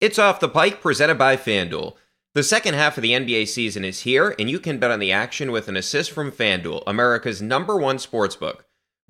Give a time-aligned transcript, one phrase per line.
[0.00, 1.94] It's Off the Pike, presented by FanDuel.
[2.32, 5.12] The second half of the NBA season is here, and you can bet on the
[5.12, 8.60] action with an assist from FanDuel, America's number one sportsbook.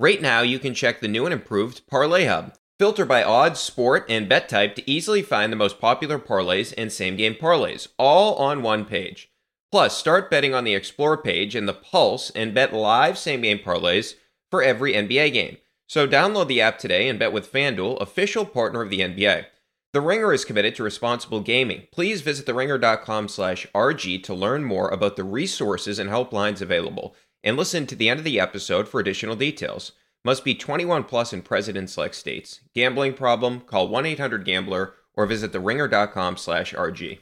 [0.01, 2.57] Right now, you can check the new and improved Parlay Hub.
[2.81, 6.91] Filter by odds, sport, and bet type to easily find the most popular parlays and
[6.91, 9.31] same game parlays, all on one page.
[9.71, 13.61] Plus, start betting on the Explore page and the Pulse and bet live same game
[13.61, 14.15] parlays
[14.51, 15.59] for every NBA game.
[15.87, 19.47] So download the app today and bet with FanDuel, official partner of the NBA.
[19.93, 21.89] The Ringer is committed to responsible gaming.
[21.91, 27.57] Please visit theringer.com slash RG to learn more about the resources and helplines available, and
[27.57, 29.91] listen to the end of the episode for additional details.
[30.25, 32.61] Must be 21 plus in present select states.
[32.73, 33.63] Gambling problem?
[33.63, 37.19] Call 1-800-GAMBLER or visit theringer.com slash RG.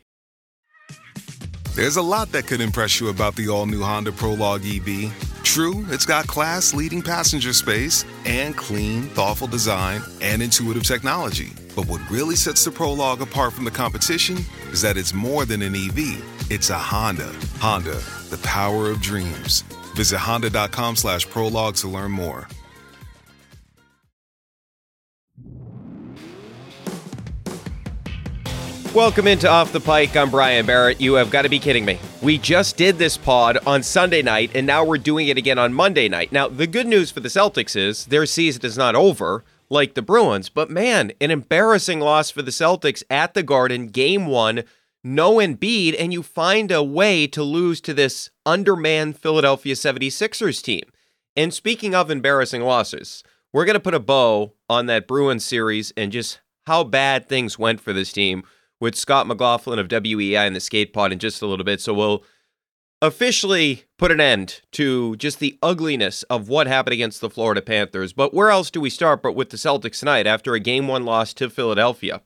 [1.74, 5.14] There's a lot that could impress you about the all-new Honda Prologue EV.
[5.42, 11.52] True, it's got class-leading passenger space and clean, thoughtful design and intuitive technology.
[11.78, 14.38] But what really sets the Prologue apart from the competition
[14.72, 16.50] is that it's more than an EV.
[16.50, 17.32] It's a Honda.
[17.60, 19.60] Honda, the power of dreams.
[19.94, 22.48] Visit honda.com slash prologue to learn more.
[28.92, 30.16] Welcome into Off the Pike.
[30.16, 31.00] I'm Brian Barrett.
[31.00, 32.00] You have got to be kidding me.
[32.20, 35.72] We just did this pod on Sunday night, and now we're doing it again on
[35.72, 36.32] Monday night.
[36.32, 40.02] Now, the good news for the Celtics is their season is not over like the
[40.02, 44.64] Bruins, but man, an embarrassing loss for the Celtics at the Garden, game one,
[45.04, 50.84] no Embiid, and you find a way to lose to this undermanned Philadelphia 76ers team.
[51.36, 53.22] And speaking of embarrassing losses,
[53.52, 57.58] we're going to put a bow on that Bruins series and just how bad things
[57.58, 58.42] went for this team
[58.80, 61.80] with Scott McLaughlin of WEEI in the skate pod in just a little bit.
[61.80, 62.24] So we'll
[63.00, 68.12] officially put an end to just the ugliness of what happened against the Florida Panthers.
[68.12, 71.04] But where else do we start but with the Celtics tonight after a game one
[71.04, 72.22] loss to Philadelphia?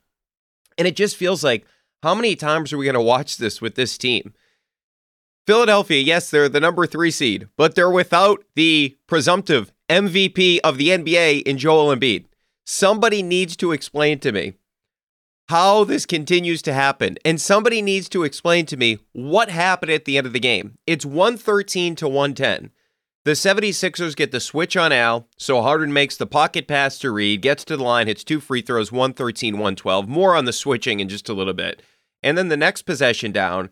[0.78, 1.66] And it just feels like
[2.02, 4.32] how many times are we going to watch this with this team?
[5.46, 10.88] Philadelphia, yes, they're the number three seed, but they're without the presumptive MVP of the
[10.88, 12.26] NBA in Joel Embiid.
[12.64, 14.54] Somebody needs to explain to me
[15.48, 17.18] how this continues to happen.
[17.24, 20.78] And somebody needs to explain to me what happened at the end of the game.
[20.86, 22.70] It's 113 to 110.
[23.24, 27.40] The 76ers get the switch on Al, so Harden makes the pocket pass to Reed,
[27.40, 30.08] gets to the line, hits two free throws, 113 112.
[30.08, 31.82] More on the switching in just a little bit.
[32.24, 33.70] And then the next possession down,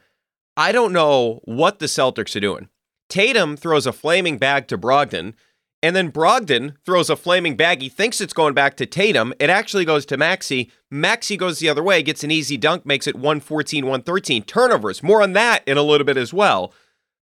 [0.57, 2.69] I don't know what the Celtics are doing.
[3.09, 5.35] Tatum throws a flaming bag to Brogdon.
[5.83, 7.81] And then Brogdon throws a flaming bag.
[7.81, 9.33] He thinks it's going back to Tatum.
[9.39, 10.71] It actually goes to Maxey.
[10.91, 14.43] Maxey goes the other way, gets an easy dunk, makes it 114, 113.
[14.43, 15.03] Turnovers.
[15.03, 16.75] More on that in a little bit as well.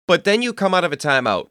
[0.09, 1.51] But then you come out of a timeout.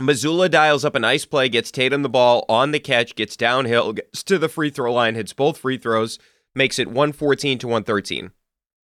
[0.00, 3.92] Mazzulla dials up a nice play, gets Tatum the ball on the catch, gets downhill,
[3.92, 6.18] gets to the free throw line, hits both free throws,
[6.52, 8.32] makes it 114 to 113.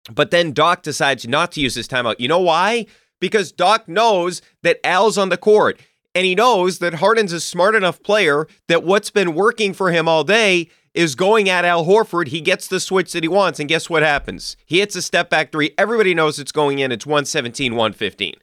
[0.10, 2.20] But then Doc decides not to use his timeout.
[2.20, 2.86] You know why?
[3.20, 5.82] Because Doc knows that Al's on the court.
[6.16, 10.08] And he knows that Harden's a smart enough player that what's been working for him
[10.08, 12.30] all day is going at Al Horford.
[12.30, 14.56] He gets the switch that he wants, and guess what happens?
[14.66, 15.74] He hits a step back three.
[15.78, 16.94] Everybody knows it's going in.
[16.94, 18.36] It's 117, 115.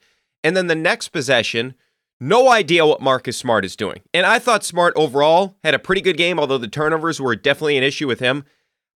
[0.44, 1.74] And then the next possession,
[2.20, 4.02] no idea what Marcus Smart is doing.
[4.12, 7.78] And I thought Smart overall had a pretty good game, although the turnovers were definitely
[7.78, 8.44] an issue with him.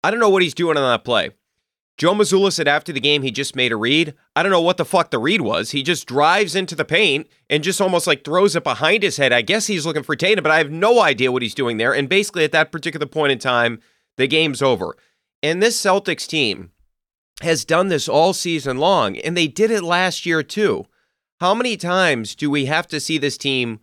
[0.03, 1.29] I don't know what he's doing on that play.
[1.97, 4.15] Joe Mazzulla said after the game he just made a read.
[4.35, 5.71] I don't know what the fuck the read was.
[5.71, 9.31] He just drives into the paint and just almost like throws it behind his head.
[9.31, 11.93] I guess he's looking for Tatum, but I have no idea what he's doing there.
[11.93, 13.79] And basically, at that particular point in time,
[14.17, 14.95] the game's over.
[15.43, 16.71] And this Celtics team
[17.41, 20.85] has done this all season long, and they did it last year too.
[21.39, 23.79] How many times do we have to see this team?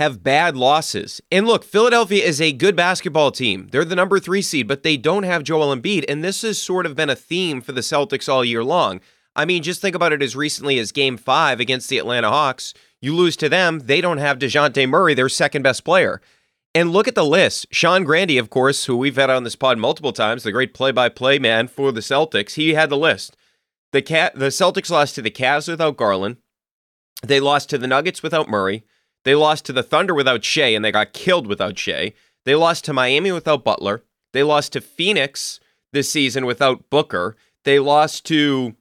[0.00, 1.20] Have bad losses.
[1.30, 3.68] And look, Philadelphia is a good basketball team.
[3.70, 6.06] They're the number three seed, but they don't have Joel Embiid.
[6.08, 9.02] And this has sort of been a theme for the Celtics all year long.
[9.36, 12.72] I mean, just think about it as recently as game five against the Atlanta Hawks.
[13.02, 16.22] You lose to them, they don't have DeJounte Murray, their second best player.
[16.74, 17.66] And look at the list.
[17.70, 20.92] Sean Grande, of course, who we've had on this pod multiple times, the great play
[20.92, 23.36] by play man for the Celtics, he had the list.
[23.92, 26.38] The, cat, the Celtics lost to the Cavs without Garland.
[27.22, 28.84] They lost to the Nuggets without Murray.
[29.24, 32.12] They lost to the Thunder without Shai, and they got killed without Shai.
[32.44, 34.02] They lost to Miami without Butler.
[34.32, 35.60] They lost to Phoenix
[35.92, 37.36] this season without Booker.
[37.64, 38.76] They lost to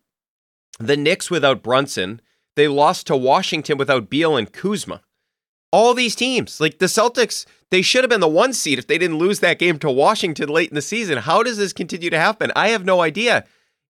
[0.79, 2.21] the Knicks without Brunson.
[2.55, 5.01] They lost to Washington without Beal and Kuzma.
[5.71, 8.97] All these teams, like the Celtics, they should have been the one seed if they
[8.97, 11.19] didn't lose that game to Washington late in the season.
[11.19, 12.51] How does this continue to happen?
[12.55, 13.45] I have no idea.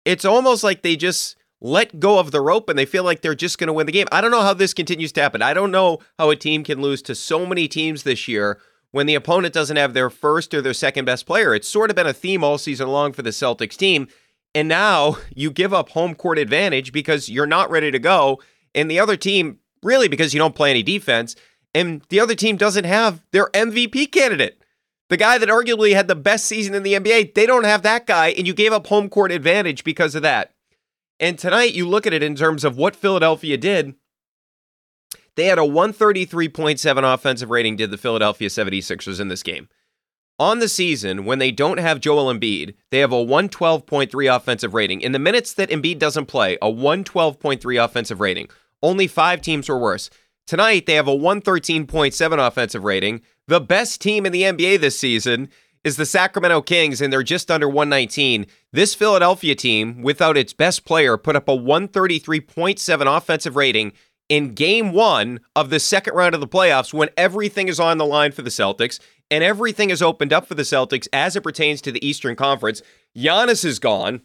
[0.04, 3.34] It's almost like they just let go of the rope and they feel like they're
[3.34, 4.06] just going to win the game.
[4.12, 5.42] I don't know how this continues to happen.
[5.42, 8.60] I don't know how a team can lose to so many teams this year
[8.90, 11.54] when the opponent doesn't have their first or their second best player.
[11.54, 14.08] It's sort of been a theme all season long for the Celtics team.
[14.54, 18.40] And now you give up home court advantage because you're not ready to go.
[18.74, 21.34] And the other team, really, because you don't play any defense,
[21.74, 24.62] and the other team doesn't have their MVP candidate.
[25.08, 28.06] The guy that arguably had the best season in the NBA, they don't have that
[28.06, 30.52] guy, and you gave up home court advantage because of that.
[31.20, 33.94] And tonight, you look at it in terms of what Philadelphia did.
[35.34, 39.68] They had a 133.7 offensive rating, did the Philadelphia 76ers in this game.
[40.40, 45.00] On the season, when they don't have Joel Embiid, they have a 112.3 offensive rating.
[45.00, 48.48] In the minutes that Embiid doesn't play, a 112.3 offensive rating.
[48.80, 50.10] Only five teams were worse.
[50.46, 53.22] Tonight, they have a 113.7 offensive rating.
[53.48, 55.48] The best team in the NBA this season
[55.82, 58.46] is the Sacramento Kings, and they're just under 119.
[58.70, 63.92] This Philadelphia team, without its best player, put up a 133.7 offensive rating
[64.28, 68.04] in game one of the second round of the playoffs when everything is on the
[68.04, 69.00] line for the Celtics
[69.30, 72.82] and everything is opened up for the Celtics as it pertains to the Eastern Conference.
[73.16, 74.20] Giannis is gone.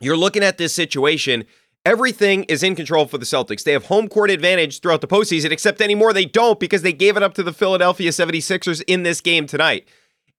[0.00, 1.44] You're looking at this situation.
[1.84, 3.62] Everything is in control for the Celtics.
[3.62, 7.16] They have home court advantage throughout the postseason, except anymore they don't because they gave
[7.18, 9.86] it up to the Philadelphia 76ers in this game tonight.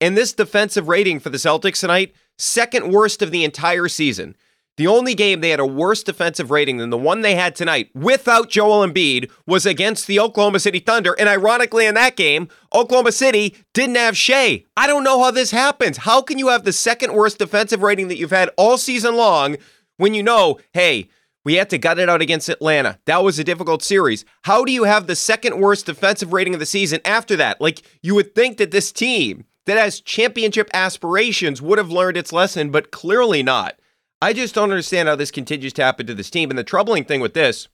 [0.02, 4.36] And this defensive rating for the Celtics tonight, second worst of the entire season.
[4.78, 7.90] The only game they had a worse defensive rating than the one they had tonight
[7.96, 11.16] without Joel Embiid was against the Oklahoma City Thunder.
[11.18, 14.66] And ironically, in that game, Oklahoma City didn't have Shai.
[14.78, 15.98] I don't know how this happens.
[15.98, 19.58] How can you have the second worst defensive rating that you've had all season long
[19.98, 21.10] when you know, hey,
[21.44, 23.00] we had to gut it out against Atlanta.
[23.06, 24.26] That was a difficult series.
[24.44, 27.60] How do you have the second worst defensive rating of the season after that?
[27.60, 32.34] Like, you would think that this team that has championship aspirations would have learned its
[32.34, 33.78] lesson, but clearly not.
[34.22, 36.50] I just don't understand how this continues to happen to this team.
[36.50, 37.68] And the troubling thing with this,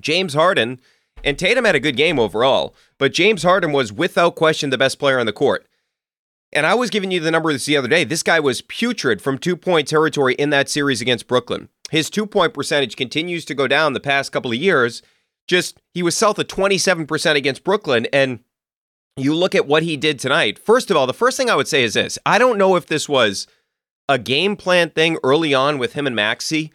[0.00, 0.80] James Harden
[1.24, 4.98] and Tatum had a good game overall, but James Harden was without question the best
[4.98, 5.66] player on the court.
[6.52, 8.04] And I was giving you the numbers the other day.
[8.04, 11.68] This guy was putrid from two point territory in that series against Brooklyn.
[11.90, 15.02] His two point percentage continues to go down the past couple of years.
[15.46, 18.06] Just he was south of 27% against Brooklyn.
[18.12, 18.40] And
[19.16, 20.58] you look at what he did tonight.
[20.58, 22.86] First of all, the first thing I would say is this I don't know if
[22.86, 23.46] this was
[24.08, 26.72] a game plan thing early on with him and Maxey,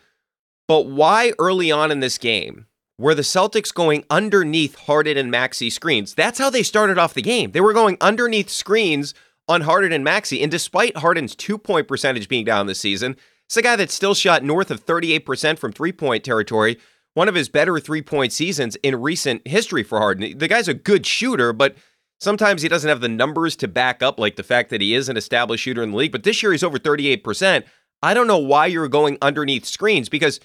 [0.68, 2.68] but why early on in this game
[3.00, 6.14] were the Celtics going underneath Harden and Maxey screens?
[6.14, 7.52] That's how they started off the game.
[7.52, 9.14] They were going underneath screens
[9.48, 10.42] on Harden and Maxey.
[10.42, 14.14] And despite Harden's two point percentage being down this season, it's a guy that still
[14.14, 16.78] shot north of 38% from three point territory,
[17.14, 20.38] one of his better three point seasons in recent history for Harden.
[20.38, 21.76] The guy's a good shooter, but
[22.20, 25.08] Sometimes he doesn't have the numbers to back up, like the fact that he is
[25.08, 27.64] an established shooter in the league, but this year he's over 38%.
[28.02, 30.40] I don't know why you're going underneath screens because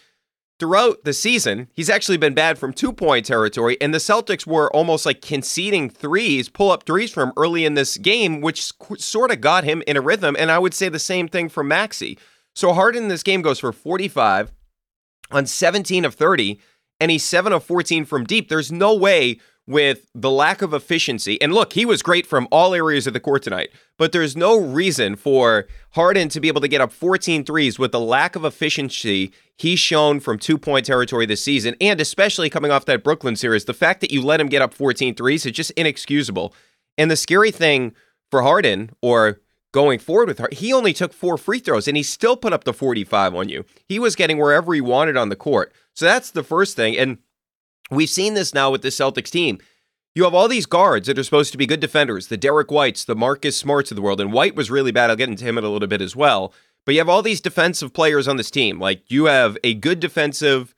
[0.59, 4.75] throughout the season, he's actually been bad from two point territory, and the Celtics were
[4.75, 9.41] almost like conceding threes, pull up threes from early in this game, which sort of
[9.41, 10.37] got him in a rhythm.
[10.39, 12.19] And I would say the same thing for Maxey.
[12.55, 14.53] So Harden in this game goes for 45
[15.31, 16.61] on 17 of 30,
[17.01, 18.49] and he's 7 of 14 from deep.
[18.49, 21.41] There's no way with the lack of efficiency.
[21.41, 24.59] And look, he was great from all areas of the court tonight, but there's no
[24.59, 28.45] reason for Harden to be able to get up 14 threes with the lack of
[28.45, 33.37] efficiency he's shown from two point territory this season, and especially coming off that Brooklyn
[33.37, 33.65] series.
[33.65, 36.55] The fact that you let him get up 14 threes is just inexcusable.
[36.99, 37.95] And the scary thing
[38.31, 39.41] for Harden, or
[39.73, 42.65] going forward with her, he only took four free throws and he still put up
[42.65, 43.65] the 45 on you.
[43.89, 45.73] He was getting wherever he wanted on the court.
[45.95, 46.97] So that's the first thing.
[46.97, 47.19] And
[47.93, 49.59] We've seen this now with the Celtics team.
[50.15, 53.05] You have all these guards that are supposed to be good defenders, the Derrick Whites,
[53.05, 55.11] the Marcus Smarts of the world, and White was really bad.
[55.11, 56.53] I'll get into him in a little bit as well.
[56.85, 58.81] But you have all these defensive players on this team.
[58.81, 60.75] Like you have a good defensive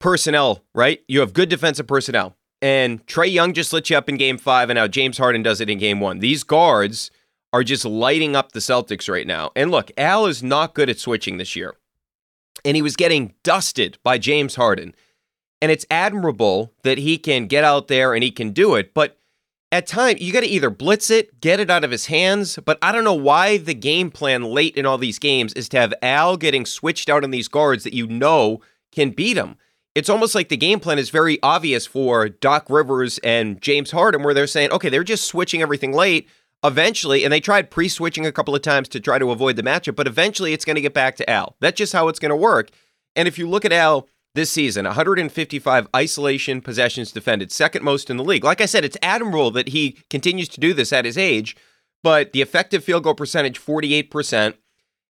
[0.00, 1.00] personnel, right?
[1.06, 2.36] You have good defensive personnel.
[2.62, 5.60] And Trae Young just lit you up in game five, and now James Harden does
[5.60, 6.18] it in game one.
[6.18, 7.10] These guards
[7.52, 9.50] are just lighting up the Celtics right now.
[9.56, 11.74] And look, Al is not good at switching this year.
[12.64, 14.94] And he was getting dusted by James Harden.
[15.62, 18.94] And it's admirable that he can get out there and he can do it.
[18.94, 19.18] But
[19.72, 22.58] at times, you got to either blitz it, get it out of his hands.
[22.64, 25.78] But I don't know why the game plan late in all these games is to
[25.78, 29.56] have Al getting switched out on these guards that you know can beat him.
[29.94, 34.22] It's almost like the game plan is very obvious for Doc Rivers and James Harden,
[34.22, 36.28] where they're saying, okay, they're just switching everything late.
[36.62, 39.62] Eventually, and they tried pre switching a couple of times to try to avoid the
[39.62, 41.56] matchup, but eventually it's going to get back to Al.
[41.58, 42.70] That's just how it's going to work.
[43.16, 48.16] And if you look at Al this season 155 isolation possessions defended, second most in
[48.16, 48.44] the league.
[48.44, 51.56] Like I said, it's admirable that he continues to do this at his age,
[52.02, 54.54] but the effective field goal percentage 48%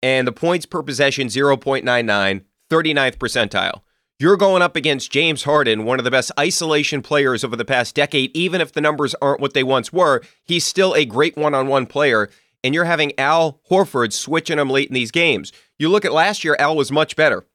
[0.01, 3.81] and the points per possession 0.99, 39th percentile.
[4.19, 7.95] You're going up against James Harden, one of the best isolation players over the past
[7.95, 8.29] decade.
[8.37, 11.67] Even if the numbers aren't what they once were, he's still a great one on
[11.67, 12.29] one player.
[12.63, 15.51] And you're having Al Horford switching him late in these games.
[15.79, 17.47] You look at last year, Al was much better.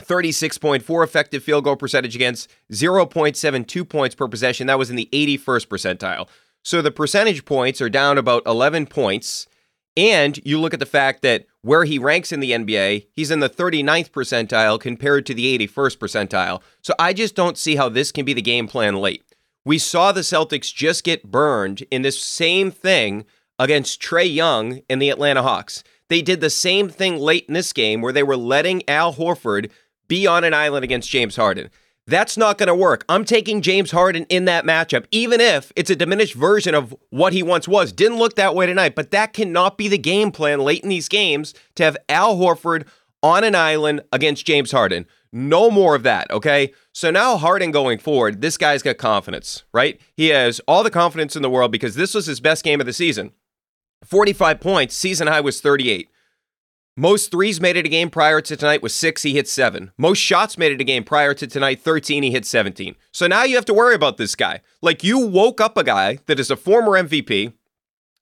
[0.00, 4.66] 36.4 effective field goal percentage against 0.72 points per possession.
[4.66, 6.28] That was in the 81st percentile.
[6.62, 9.46] So the percentage points are down about 11 points.
[9.96, 13.40] And you look at the fact that where he ranks in the NBA, he's in
[13.40, 16.62] the 39th percentile compared to the 81st percentile.
[16.80, 19.22] So I just don't see how this can be the game plan late.
[19.64, 23.26] We saw the Celtics just get burned in this same thing
[23.58, 25.84] against Trae Young and the Atlanta Hawks.
[26.08, 29.70] They did the same thing late in this game where they were letting Al Horford
[30.12, 31.70] be on an island against James Harden.
[32.06, 33.02] That's not going to work.
[33.08, 37.32] I'm taking James Harden in that matchup, even if it's a diminished version of what
[37.32, 37.92] he once was.
[37.92, 41.08] Didn't look that way tonight, but that cannot be the game plan late in these
[41.08, 42.86] games to have Al Horford
[43.22, 45.06] on an island against James Harden.
[45.32, 46.74] No more of that, okay?
[46.92, 49.98] So now Harden going forward, this guy's got confidence, right?
[50.14, 52.86] He has all the confidence in the world because this was his best game of
[52.86, 53.32] the season.
[54.04, 56.10] 45 points, season high was 38.
[56.96, 59.22] Most threes made it a game prior to tonight was six.
[59.22, 59.92] He hit seven.
[59.96, 62.22] Most shots made it a game prior to tonight, 13.
[62.22, 62.96] He hit 17.
[63.12, 64.60] So now you have to worry about this guy.
[64.82, 67.54] Like you woke up a guy that is a former MVP,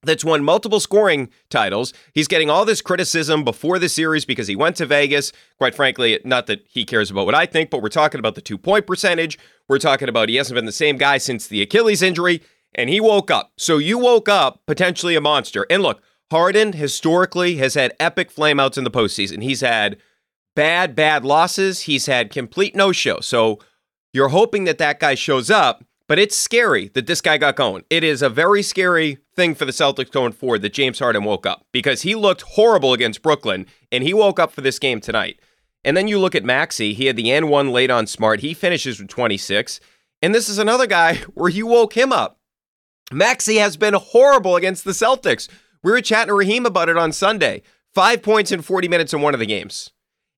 [0.03, 1.93] that's won multiple scoring titles.
[2.15, 5.33] He's getting all this criticism before the series because he went to Vegas.
[5.59, 8.41] Quite frankly, not that he cares about what I think, but we're talking about the
[8.41, 9.37] two point percentage.
[9.69, 12.41] We're talking about he hasn't been the same guy since the Achilles injury,
[12.75, 13.53] and he woke up.
[13.59, 15.67] So you woke up potentially a monster.
[15.69, 16.01] And look,
[16.31, 19.43] Harden historically has had epic flameouts in the postseason.
[19.43, 19.97] He's had
[20.55, 21.83] bad, bad losses.
[21.83, 23.21] He's had complete no show.
[23.21, 23.59] So
[24.13, 27.85] you're hoping that that guy shows up, but it's scary that this guy got going.
[27.91, 31.47] It is a very scary thing for the Celtics going forward that James Harden woke
[31.47, 35.41] up because he looked horrible against Brooklyn and he woke up for this game tonight.
[35.85, 36.93] And then you look at Maxey.
[36.95, 38.41] He had the N1 late on Smart.
[38.41, 39.81] He finishes with 26.
[40.23, 42.39] And this is another guy where you woke him up.
[43.13, 45.49] Maxey has been horrible against the Celtics.
[45.83, 47.63] We were chatting to Raheem about it on Sunday.
[47.95, 49.91] Five points in 40 minutes in one of the games.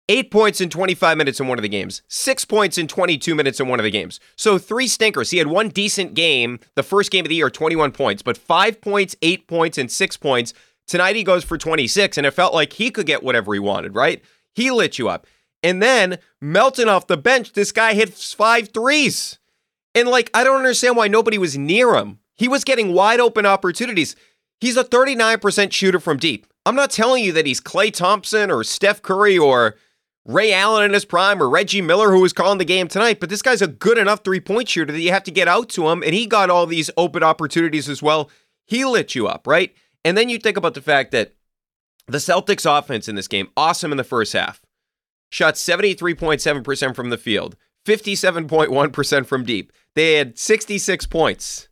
[0.09, 2.03] Eight points in 25 minutes in one of the games.
[2.09, 4.21] Six points in 22 minutes in one of the games.
[4.37, 5.31] So three stinkers.
[5.31, 8.81] He had one decent game, the first game of the year, 21 points, but five
[8.81, 10.55] points, eight points, and six points.
[10.87, 13.95] Tonight he goes for 26, and it felt like he could get whatever he wanted,
[13.95, 14.23] right?
[14.55, 15.27] He lit you up.
[15.63, 19.39] And then Melton off the bench, this guy hit five threes.
[19.95, 22.19] And like, I don't understand why nobody was near him.
[22.35, 24.17] He was getting wide open opportunities.
[24.63, 26.47] He's a 39% shooter from deep.
[26.65, 29.75] I'm not telling you that he's Klay Thompson or Steph Curry or
[30.25, 33.29] Ray Allen in his prime or Reggie Miller who was calling the game tonight, but
[33.29, 35.89] this guy's a good enough three point shooter that you have to get out to
[35.89, 38.31] him, and he got all these open opportunities as well.
[38.65, 39.75] He lit you up, right?
[40.05, 41.35] And then you think about the fact that
[42.07, 44.63] the Celtics offense in this game, awesome in the first half.
[45.31, 49.73] Shot 73.7% from the field, 57.1% from deep.
[49.97, 51.69] They had 66 points.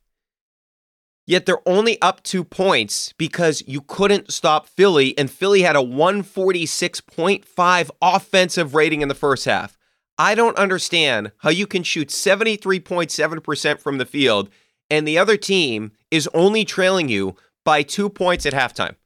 [1.30, 5.78] Yet they're only up two points because you couldn't stop Philly, and Philly had a
[5.78, 9.78] 146.5 offensive rating in the first half.
[10.18, 14.50] I don't understand how you can shoot 73.7% from the field
[14.90, 18.96] and the other team is only trailing you by two points at halftime.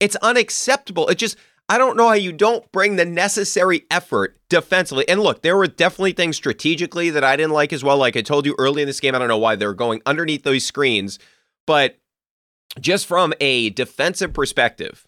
[0.00, 1.08] It's unacceptable.
[1.08, 1.36] It just,
[1.68, 5.06] I don't know how you don't bring the necessary effort defensively.
[5.10, 7.98] And look, there were definitely things strategically that I didn't like as well.
[7.98, 10.00] Like I told you early in this game, I don't know why they were going
[10.06, 11.18] underneath those screens
[11.66, 11.98] but
[12.80, 15.06] just from a defensive perspective,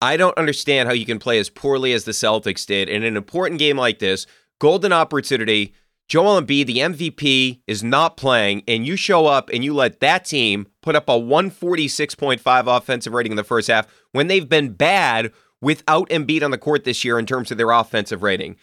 [0.00, 3.16] I don't understand how you can play as poorly as the Celtics did in an
[3.16, 4.26] important game like this.
[4.60, 5.74] Golden opportunity.
[6.08, 10.24] Joel Embiid, the MVP, is not playing, and you show up and you let that
[10.24, 15.32] team put up a 146.5 offensive rating in the first half when they've been bad
[15.60, 18.56] without Embiid on the court this year in terms of their offensive rating.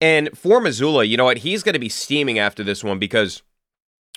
[0.00, 1.38] And for Mazzulla, you know what?
[1.38, 3.42] He's going to be steaming after this one because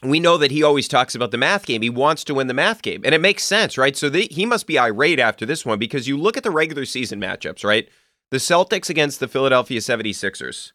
[0.03, 1.81] we know that he always talks about the math game.
[1.81, 3.01] He wants to win the math game.
[3.05, 3.95] And it makes sense, right?
[3.95, 6.85] So the, he must be irate after this one because you look at the regular
[6.85, 7.87] season matchups, right?
[8.31, 10.71] The Celtics against the Philadelphia 76ers.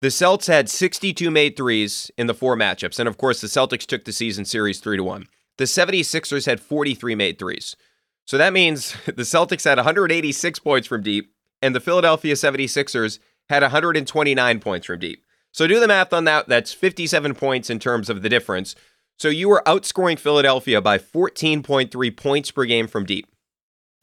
[0.00, 2.98] The Celts had 62 made threes in the four matchups.
[2.98, 5.26] And of course, the Celtics took the season series 3 to 1.
[5.58, 7.76] The 76ers had 43 made threes.
[8.24, 13.62] So that means the Celtics had 186 points from deep, and the Philadelphia 76ers had
[13.62, 15.24] 129 points from deep.
[15.58, 16.46] So do the math on that.
[16.46, 18.76] That's 57 points in terms of the difference.
[19.18, 23.26] So you were outscoring Philadelphia by 14.3 points per game from deep.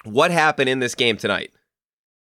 [0.04, 1.54] What happened in this game tonight?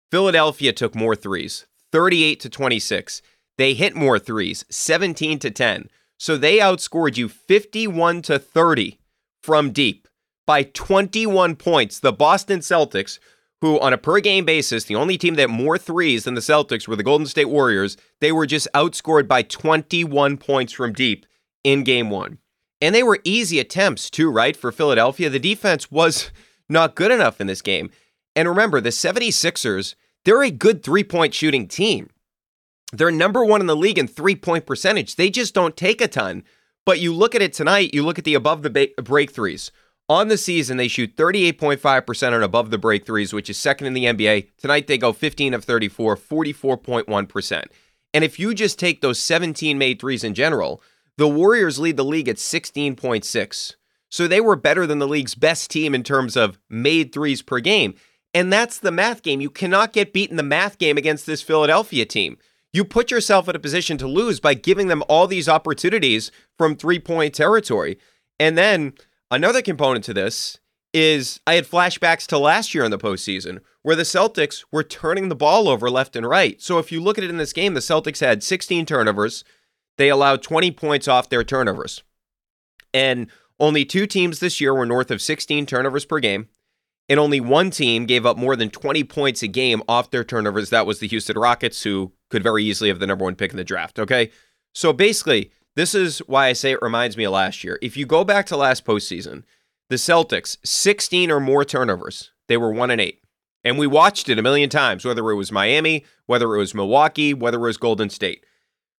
[0.09, 3.21] Philadelphia took more threes, 38 to 26.
[3.59, 5.89] They hit more threes, 17 to 10.
[6.17, 8.97] So they outscored you 51 to 30
[9.43, 10.07] from deep
[10.47, 11.99] by 21 points.
[11.99, 13.19] The Boston Celtics,
[13.61, 16.87] who on a per game basis, the only team that more threes than the Celtics
[16.87, 21.25] were the Golden State Warriors, they were just outscored by 21 points from deep
[21.63, 22.37] in game one.
[22.81, 24.55] And they were easy attempts too, right?
[24.55, 26.31] For Philadelphia, the defense was
[26.69, 27.89] not good enough in this game.
[28.35, 32.09] And remember, the 76ers, they're a good three point shooting team.
[32.93, 35.15] They're number one in the league in three point percentage.
[35.15, 36.43] They just don't take a ton.
[36.85, 39.71] But you look at it tonight, you look at the above the ba- break threes.
[40.09, 43.93] On the season, they shoot 38.5% on above the break threes, which is second in
[43.93, 44.49] the NBA.
[44.57, 47.65] Tonight, they go 15 of 34, 44.1%.
[48.15, 50.81] And if you just take those 17 made threes in general,
[51.17, 53.75] the Warriors lead the league at 16.6.
[54.09, 57.59] So they were better than the league's best team in terms of made threes per
[57.59, 57.93] game.
[58.33, 59.41] And that's the math game.
[59.41, 62.37] You cannot get beaten the math game against this Philadelphia team.
[62.73, 66.75] You put yourself in a position to lose by giving them all these opportunities from
[66.75, 67.99] three point territory.
[68.39, 68.93] And then
[69.31, 70.59] Another component to this
[70.93, 75.29] is I had flashbacks to last year in the postseason where the Celtics were turning
[75.29, 76.61] the ball over left and right.
[76.61, 79.43] So if you look at it in this game, the Celtics had 16 turnovers.
[79.97, 82.03] They allowed 20 points off their turnovers.
[82.93, 83.27] And
[83.59, 86.47] only two teams this year were north of 16 turnovers per game.
[87.07, 90.69] And only one team gave up more than 20 points a game off their turnovers.
[90.69, 93.57] That was the Houston Rockets, who could very easily have the number one pick in
[93.57, 93.99] the draft.
[93.99, 94.31] Okay.
[94.73, 97.79] So basically, this is why I say it reminds me of last year.
[97.81, 99.43] If you go back to last postseason,
[99.89, 103.21] the Celtics, 16 or more turnovers, they were 1 and 8.
[103.63, 107.33] And we watched it a million times, whether it was Miami, whether it was Milwaukee,
[107.33, 108.45] whether it was Golden State.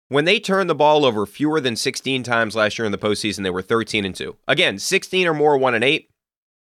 [0.09, 3.43] When they turned the ball over fewer than 16 times last year in the postseason,
[3.43, 4.37] they were 13 and 2.
[4.49, 6.11] Again, 16 or more, 1 and 8,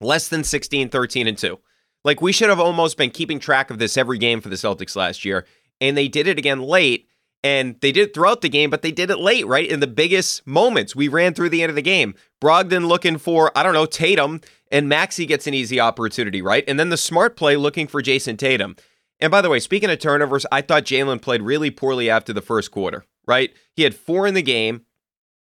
[0.01, 1.59] less than 16, 13 and 2.
[2.05, 4.97] Like we should have almost been keeping track of this every game for the Celtics
[4.97, 5.47] last year,
[5.81, 7.07] and they did it again late.
[7.43, 9.67] And they did it throughout the game, but they did it late, right?
[9.67, 10.95] In the biggest moments.
[10.95, 12.15] We ran through the end of the game.
[12.43, 16.65] Brogdon looking for, I don't know, Tatum, and Maxey gets an easy opportunity, right?
[16.69, 18.77] And then the smart play looking for Jayson Tatum.
[19.21, 22.41] And by the way, speaking of turnovers, I thought Jaylen played really poorly after the
[22.43, 23.53] first quarter, right?
[23.75, 24.85] He had four in the game.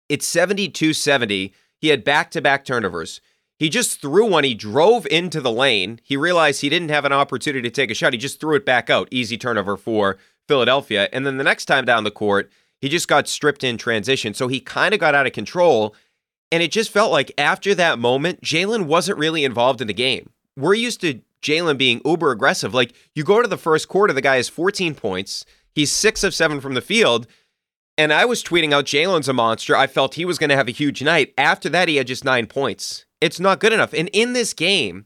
[0.09, 1.53] It's 72 70.
[1.79, 3.21] He had back to back turnovers.
[3.57, 4.43] He just threw one.
[4.43, 5.99] He drove into the lane.
[6.03, 8.13] He realized he didn't have an opportunity to take a shot.
[8.13, 9.07] He just threw it back out.
[9.11, 11.09] Easy turnover for Philadelphia.
[11.11, 14.33] And then the next time down the court, he just got stripped in transition.
[14.33, 15.95] So he kind of got out of control.
[16.51, 20.31] And it just felt like after that moment, Jaylen wasn't really involved in the game.
[20.57, 22.73] We're used to Jaylen being uber aggressive.
[22.73, 25.45] Like you go to the first quarter, the guy has 14 points.
[25.73, 27.27] He's six of seven from the field.
[27.97, 29.75] And I was tweeting out Jaylen's a monster.
[29.75, 31.33] I felt he was going to have a huge night.
[31.37, 33.05] After that, he had just nine points.
[33.19, 33.93] It's not good enough.
[33.93, 35.05] And in this game,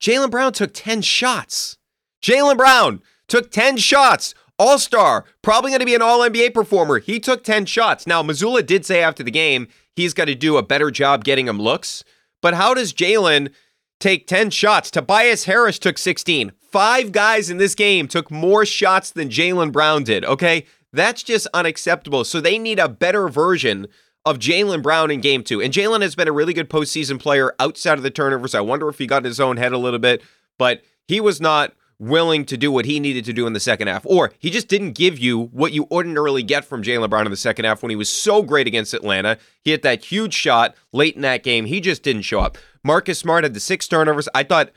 [0.00, 1.78] Jaylen Brown took 10 shots.
[2.22, 4.34] Jaylen Brown took 10 shots.
[4.58, 6.98] All star, probably going to be an all NBA performer.
[6.98, 8.06] He took 10 shots.
[8.06, 11.46] Now, Mazzulla did say after the game he's got to do a better job getting
[11.46, 12.04] him looks.
[12.40, 13.52] But how does Jaylen
[14.00, 14.90] take 10 shots?
[14.90, 16.52] Tobias Harris took 16.
[16.70, 20.64] Five guys in this game took more shots than Jaylen Brown did, okay?
[20.92, 22.24] That's just unacceptable.
[22.24, 23.88] So they need a better version
[24.24, 25.60] of Jaylen Brown in game two.
[25.60, 28.54] And Jaylen has been a really good postseason player outside of the turnovers.
[28.54, 30.22] I wonder if he got in his own head a little bit,
[30.58, 33.88] but he was not willing to do what he needed to do in the second
[33.88, 34.04] half.
[34.04, 37.36] Or he just didn't give you what you ordinarily get from Jaylen Brown in the
[37.36, 39.38] second half when he was so great against Atlanta.
[39.62, 41.66] He hit that huge shot late in that game.
[41.66, 42.58] He just didn't show up.
[42.84, 44.28] Marcus Smart had the six turnovers.
[44.34, 44.70] I thought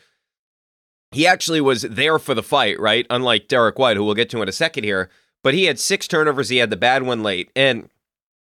[1.12, 3.06] he actually was there for the fight, right?
[3.10, 5.10] Unlike Derrick White, who we'll get to in a second here.
[5.44, 6.50] But he had six turnovers.
[6.50, 7.50] He had the bad one late.
[7.56, 7.90] And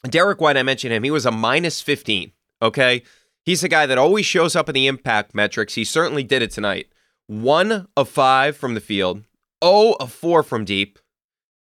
[0.04, 2.33] Derrick White, I mentioned him, he was a minus 15.
[2.61, 3.02] Okay.
[3.44, 5.74] He's a guy that always shows up in the impact metrics.
[5.74, 6.88] He certainly did it tonight
[7.29, 9.23] one of five from the field,
[9.62, 10.99] oh of four from deep.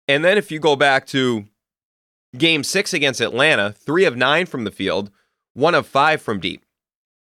[0.08, 1.46] And then if you go back to
[2.38, 5.10] game six against Atlanta, three of nine from the field,
[5.54, 6.66] one of five from deep.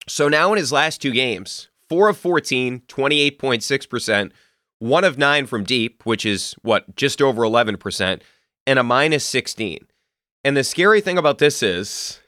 [0.07, 4.31] So now in his last two games, four of 14, 28.6%,
[4.79, 8.21] one of nine from deep, which is what, just over 11%,
[8.67, 9.87] and a minus 16.
[10.43, 12.19] And the scary thing about this is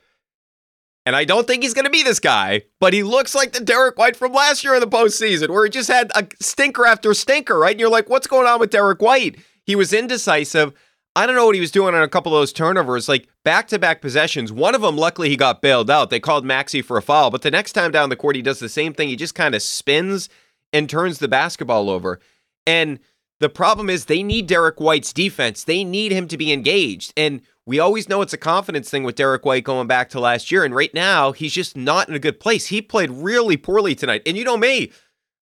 [1.08, 3.64] and I don't think he's going to be this guy, but he looks like the
[3.64, 7.14] Derrick White from last year in the postseason, where he just had a stinker after
[7.14, 7.72] stinker, right?
[7.72, 9.38] And you're like, what's going on with Derrick White?
[9.64, 10.74] He was indecisive.
[11.16, 13.70] I don't know what he was doing on a couple of those turnovers, like back
[13.70, 14.52] to back possessions.
[14.52, 16.10] One of them, luckily, he got bailed out.
[16.10, 18.60] They called Maxey for a foul, but the next time down the court, he does
[18.60, 19.08] the same thing.
[19.08, 20.28] He just kind of spins
[20.74, 22.20] and turns the basketball over.
[22.66, 23.00] And
[23.40, 25.64] the problem is they need Derrick White's defense.
[25.64, 27.14] They need him to be engaged.
[27.16, 30.52] And we always know it's a confidence thing with Derrick White going back to last
[30.52, 30.64] year.
[30.64, 32.68] And right now, he's just not in a good place.
[32.68, 34.22] He played really poorly tonight.
[34.26, 34.94] And you know me,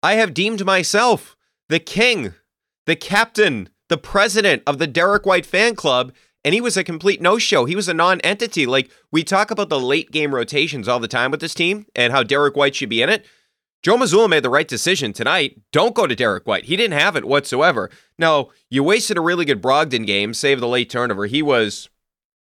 [0.03, 1.37] I have deemed myself
[1.69, 2.35] the king,
[2.87, 6.13] the captain, the president of the Derrick White fan club.
[6.45, 7.67] and he was a complete no show.
[7.67, 8.67] He was a non entity.
[8.67, 12.13] Like, we talk about the late game rotations all the time with this team and
[12.13, 13.25] how Derrick White should be in it.
[13.85, 15.61] Joe Mazzulla made the right decision tonight.
[15.71, 16.65] Don't go to Derrick White.
[16.65, 17.91] He didn't have it whatsoever.
[18.19, 21.27] Now, you wasted a really good Brogdon game, save the late turnover.
[21.27, 21.89] He was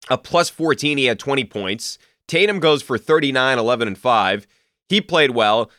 [0.10, 0.98] a plus 14.
[0.98, 1.98] He had 20 points.
[2.28, 4.48] Tatum goes for 39, 11, and 5.
[4.90, 5.70] He played well.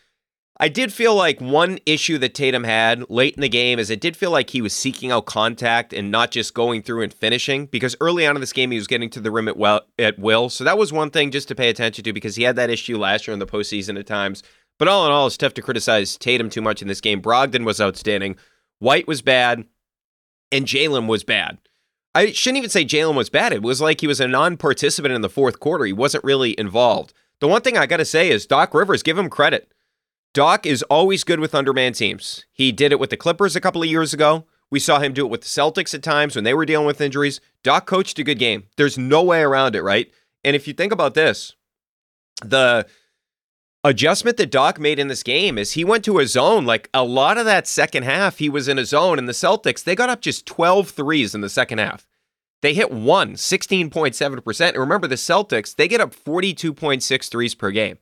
[0.61, 4.00] I did feel like one issue that Tatum had late in the game is it
[4.00, 7.66] did feel like he was seeking out contact and not just going through and finishing
[7.66, 10.18] because early on in this game he was getting to the rim at, well, at
[10.20, 10.48] will.
[10.50, 12.96] So that was one thing just to pay attention to because he had that issue
[12.96, 14.44] last year in the postseason at times.
[14.78, 17.20] But all in all, it's tough to criticize Tatum too much in this game.
[17.20, 18.37] Brogdon was outstanding.
[18.78, 19.64] White was bad,
[20.50, 21.58] and Jaylen was bad.
[22.14, 23.53] I shouldn't even say Jaylen was bad.
[23.53, 25.85] It was like he was a non participant in the fourth quarter.
[25.85, 27.14] He wasn't really involved.
[27.40, 29.72] The one thing I got to say is Doc Rivers, give him credit.
[30.35, 32.46] Doc is always good with underman teams.
[32.53, 34.46] He did it with the Clippers a couple of years ago.
[34.70, 37.01] We saw him do it with the Celtics at times when they were dealing with
[37.01, 37.40] injuries.
[37.62, 38.64] Doc coached a good game.
[38.77, 40.11] There's no way around it, right?
[40.42, 41.55] And if you think about this,
[42.42, 42.87] the
[43.84, 46.64] adjustment that Doc made in this game is he went to a zone.
[46.64, 49.18] Like a lot of that second half, he was in a zone.
[49.18, 52.06] And the Celtics, they got up just 12 threes in the second half.
[52.62, 54.68] They hit one, 16.7%.
[54.68, 57.98] And remember, the Celtics, they get up 42.6 threes per game.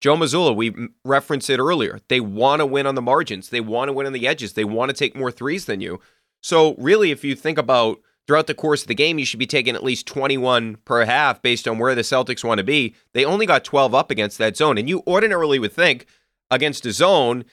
[0.00, 2.00] Joe Mazzulla, we referenced it earlier.
[2.08, 3.50] They want to win on the margins.
[3.50, 4.54] They want to win on the edges.
[4.54, 6.00] They want to take more threes than you.
[6.42, 9.46] So, really, if you think about throughout the course of the game, you should be
[9.46, 12.94] taking at least 21 per half based on where the Celtics want to be.
[13.12, 14.78] They only got 12 up against that zone.
[14.78, 16.06] And you ordinarily would think
[16.48, 17.44] against a zone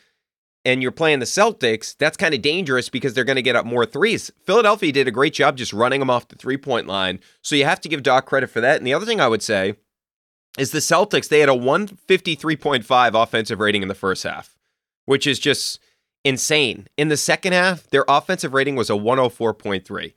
[0.64, 3.66] and you're playing the Celtics, that's kind of dangerous because they're going to get up
[3.66, 4.30] more threes.
[4.44, 7.22] Philadelphia did a great job just running them off the three point line.
[7.42, 8.78] So you have to give Doc credit for that.
[8.78, 9.78] And the other thing I would say
[10.60, 14.56] is the Celtics, they had a 153.5 offensive rating in the first half,
[15.06, 15.80] which is just
[16.24, 16.86] insane.
[16.98, 20.14] In the second half, their offensive rating was a 104.3.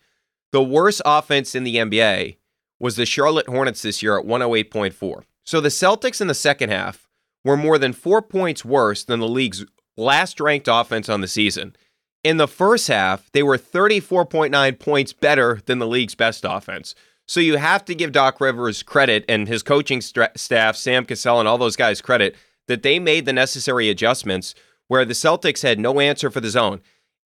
[0.53, 2.37] The worst offense in the NBA
[2.79, 5.23] was the Charlotte Hornets this year at 108.4.
[5.45, 7.09] So the Celtics in the second half
[7.45, 9.65] were more than four points worse than the league's
[9.97, 11.77] last ranked offense on the season.
[12.23, 16.95] In the first half, they were 34.9 points better than the league's best offense.
[17.27, 21.39] So you have to give Doc Rivers credit and his coaching st- staff, Sam Cassell,
[21.39, 22.35] and all those guys credit
[22.67, 24.55] that they made the necessary adjustments
[24.89, 26.81] where the Celtics had no answer for the zone.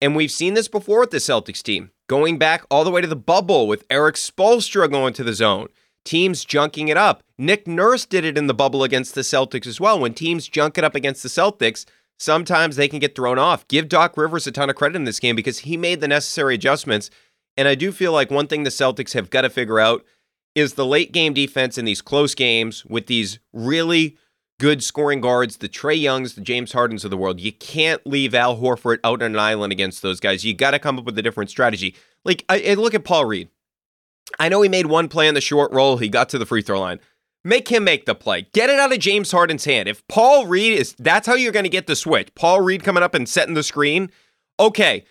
[0.04, 3.06] And we've seen this before with the Celtics team, going back all the way to
[3.06, 5.68] the bubble with Erik Spoelstra going to the zone,
[6.04, 7.22] teams junking it up.
[7.38, 9.98] Nick Nurse did it in the bubble against the Celtics as well.
[9.98, 11.86] When teams junk it up against the Celtics,
[12.18, 13.66] sometimes they can get thrown off.
[13.66, 16.56] Give Doc Rivers a ton of credit in this game because he made the necessary
[16.56, 17.08] adjustments.
[17.56, 20.04] And I do feel like one thing the Celtics have got to figure out
[20.54, 24.18] is the late game defense in these close games with these really
[24.58, 27.40] good scoring guards, the Trae Youngs, the James Hardens of the world.
[27.40, 30.44] You can't leave Al Horford out on an island against those guys.
[30.44, 31.94] You got to come up with a different strategy.
[32.24, 33.48] Like, I, I look at Paul Reed.
[34.38, 35.98] I know he made one play on the short roll.
[35.98, 37.00] He got to the free throw line.
[37.44, 38.46] Make him make the play.
[38.54, 39.86] Get it out of James Harden's hand.
[39.86, 42.34] If Paul Reed is, that's how you're going to get the switch.
[42.34, 44.10] Paul Reed coming up and setting the screen.
[44.58, 45.04] Okay,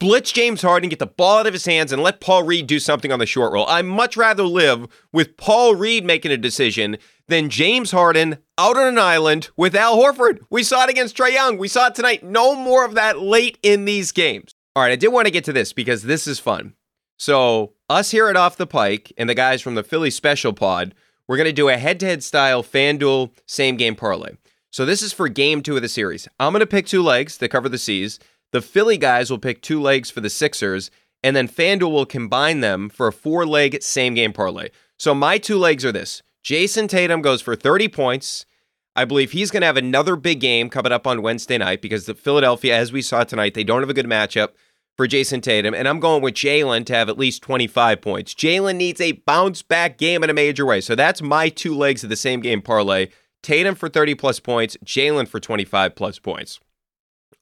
[0.00, 2.78] blitz James Harden, get the ball out of his hands, and let Paul Reed do
[2.78, 3.66] something on the short roll.
[3.66, 8.86] I'd much rather live with Paul Reed making a decision than James Harden out on
[8.86, 10.38] an island with Al Horford.
[10.50, 11.58] We saw it against Trae Young.
[11.58, 12.22] We saw it tonight.
[12.22, 14.54] No more of that late in these games.
[14.74, 16.74] All right, I did want to get to this because this is fun.
[17.18, 20.94] So, us here at Off the Pike and the guys from the Philly Special Pod,
[21.26, 24.32] we're going to do a head to head style FanDuel same game parlay.
[24.70, 26.28] So, this is for game two of the series.
[26.38, 28.18] I'm going to pick two legs that cover the C's.
[28.52, 30.90] The Philly guys will pick two legs for the Sixers,
[31.22, 34.68] and then FanDuel will combine them for a four leg same game parlay.
[34.98, 38.46] So my two legs are this Jayson Tatum goes for 30 points.
[38.94, 42.06] I believe he's going to have another big game coming up on Wednesday night because
[42.06, 44.50] the Philadelphia, as we saw tonight, they don't have a good matchup
[44.96, 45.74] for Jayson Tatum.
[45.74, 48.32] And I'm going with Jaylen to have at least 25 points.
[48.32, 50.80] Jaylen needs a bounce back game in a major way.
[50.80, 53.08] So that's my two legs of the same game parlay.
[53.42, 56.60] Tatum for 30 plus points, Jaylen for 25 plus points.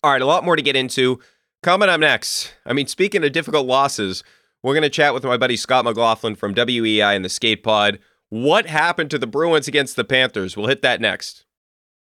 [0.02, 1.20] All right, a lot more to get into.
[1.62, 4.24] Coming up next, I mean, speaking of difficult losses,
[4.62, 7.98] we're going to chat with my buddy Scott McLaughlin from WEEI and the Skate Pod.
[8.30, 10.56] What happened to the Bruins against the Panthers?
[10.56, 11.44] We'll hit that next.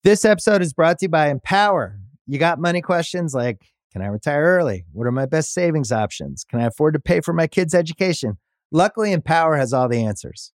[0.04, 2.00] This episode is brought to you by Empower.
[2.28, 4.86] You got money questions like Can I retire early?
[4.92, 6.46] What are my best savings options?
[6.50, 8.38] Can I afford to pay for my kids' education?
[8.72, 10.52] Luckily, Empower has all the answers.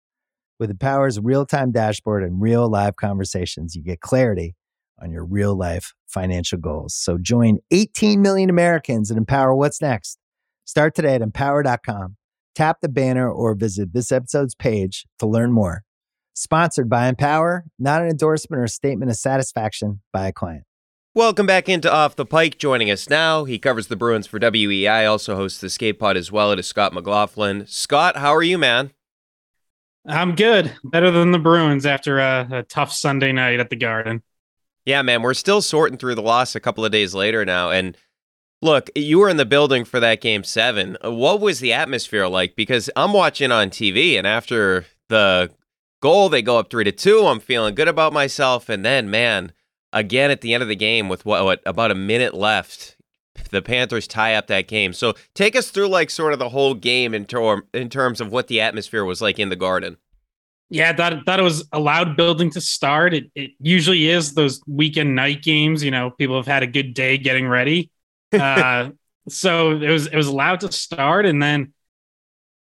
[0.58, 4.56] With Empower's real time dashboard and real live conversations, you get clarity
[5.02, 6.94] on your real life financial goals.
[6.94, 10.18] So join 18 million Americans and empower what's next.
[10.64, 12.16] Start today at empower.com.
[12.56, 15.84] Tap the banner or visit this episode's page to learn more.
[16.32, 20.64] Sponsored by Empower, not an endorsement or statement of satisfaction by a client.
[21.14, 22.56] Welcome back into Off the Pike.
[22.56, 26.32] Joining us now, he covers the Bruins for WEEI, also hosts the Skate Pod as
[26.32, 26.50] well.
[26.50, 27.66] It is Scott McLaughlin.
[27.66, 28.92] Scott, how are you, man?
[30.06, 30.72] I'm good.
[30.82, 34.22] Better than the Bruins after a, a, tough Sunday night at the Garden.
[34.86, 37.68] Yeah, man, we're still sorting through the loss a couple of days later now.
[37.68, 37.98] And
[38.62, 40.96] look, you were in the building for that game seven.
[41.04, 42.56] Uh, what was the atmosphere like?
[42.56, 45.50] Because I'm watching on TV, and after the
[46.00, 47.26] goal, they go up three to two.
[47.26, 48.68] I'm feeling good about myself.
[48.68, 49.52] And then, man,
[49.92, 52.96] again at the end of the game with what, what about a minute left
[53.50, 54.92] the Panthers tie up that game.
[54.92, 58.32] So take us through like sort of the whole game in term in terms of
[58.32, 59.98] what the atmosphere was like in the Garden.
[60.68, 63.14] Yeah, that that was a loud building to start.
[63.14, 65.84] It it usually is those weekend night games.
[65.84, 67.90] You know, people have had a good day getting ready.
[68.32, 68.90] Uh,
[69.28, 71.72] so it was it was allowed to start, and then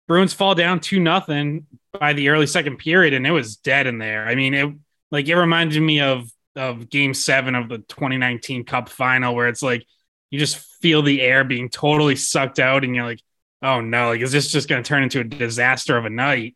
[0.08, 1.66] Bruins fall down two nothing
[2.00, 4.28] by the early second period, and it was dead in there.
[4.28, 4.74] I mean, it
[5.12, 9.62] like it reminded me of of game seven of the 2019 cup final where it's
[9.62, 9.86] like
[10.30, 13.22] you just feel the air being totally sucked out and you're like
[13.62, 16.56] oh no like is this just going to turn into a disaster of a night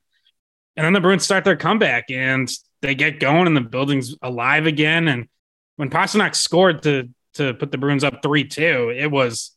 [0.77, 2.49] and then the bruins start their comeback and
[2.81, 5.27] they get going and the building's alive again and
[5.75, 7.09] when Pastrnak scored to
[7.39, 9.51] to put the bruins up 3-2 it was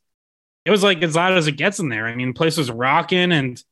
[0.65, 2.71] it was like as loud as it gets in there i mean the place was
[2.71, 3.63] rocking and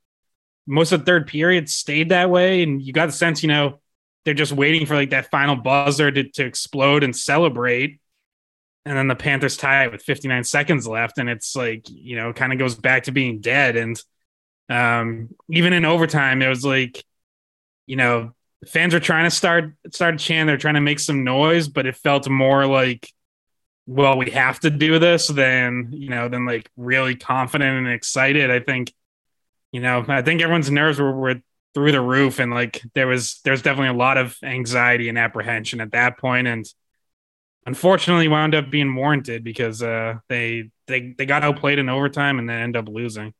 [0.67, 3.81] most of the third period stayed that way and you got the sense you know
[4.25, 8.01] they're just waiting for like that final buzzer to, to explode and celebrate.
[8.85, 11.19] And then the Panthers tie it with 59 seconds left.
[11.19, 13.77] And it's like, you know, kind of goes back to being dead.
[13.77, 14.03] And
[14.69, 17.03] um, even in overtime, it was like,
[17.87, 18.33] you know,
[18.67, 21.97] fans are trying to start start chanting, they're trying to make some noise, but it
[21.97, 23.11] felt more like,
[23.91, 28.49] well, we have to do this than, you know, than like really confident and excited.
[28.49, 28.93] I think,
[29.73, 31.43] you know, I think everyone's nerves were, were
[31.75, 35.81] through the roof and like there was there's definitely a lot of anxiety and apprehension
[35.81, 36.73] at that point and
[37.67, 42.49] unfortunately wound up being warranted because uh they they they got outplayed in overtime and
[42.49, 43.33] then end up losing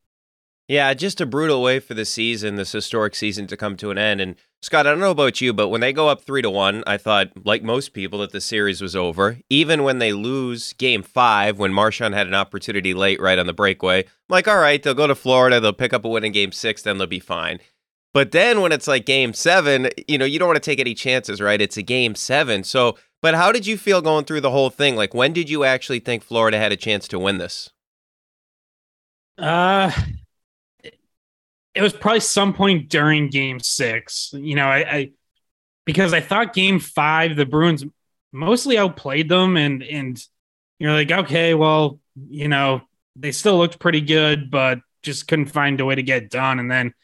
[0.69, 3.99] yeah just a brutal way for the season this historic season to come to an
[3.99, 6.51] end and scott i don't know about you but when they go up three to
[6.51, 10.73] one i thought like most people that the series was over even when they lose
[10.75, 14.59] game five when marchand had an opportunity late right on the breakaway I'm like all
[14.59, 17.07] right they'll go to florida they'll pick up a win in game six then they'll
[17.07, 17.59] be fine
[18.13, 20.95] but then when it's like game seven, you know, you don't want to take any
[20.95, 21.61] chances, right?
[21.61, 22.65] It's a game seven.
[22.65, 24.97] So, but how did you feel going through the whole thing?
[24.97, 27.71] Like, when did you actually think Florida had a chance to win this?
[29.39, 29.93] Uh,
[31.75, 34.31] it was probably some point during game six.
[34.35, 35.11] You know, I, I
[35.85, 37.85] because I thought game five, the Bruins
[38.33, 40.25] mostly outplayed them, and and
[40.79, 42.83] you're like, okay, well, you know,
[43.17, 46.59] they still looked pretty good, but just couldn't find a way to get done.
[46.59, 46.95] And then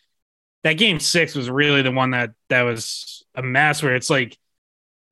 [0.64, 4.36] that game six was really the one that that was a mess where it's like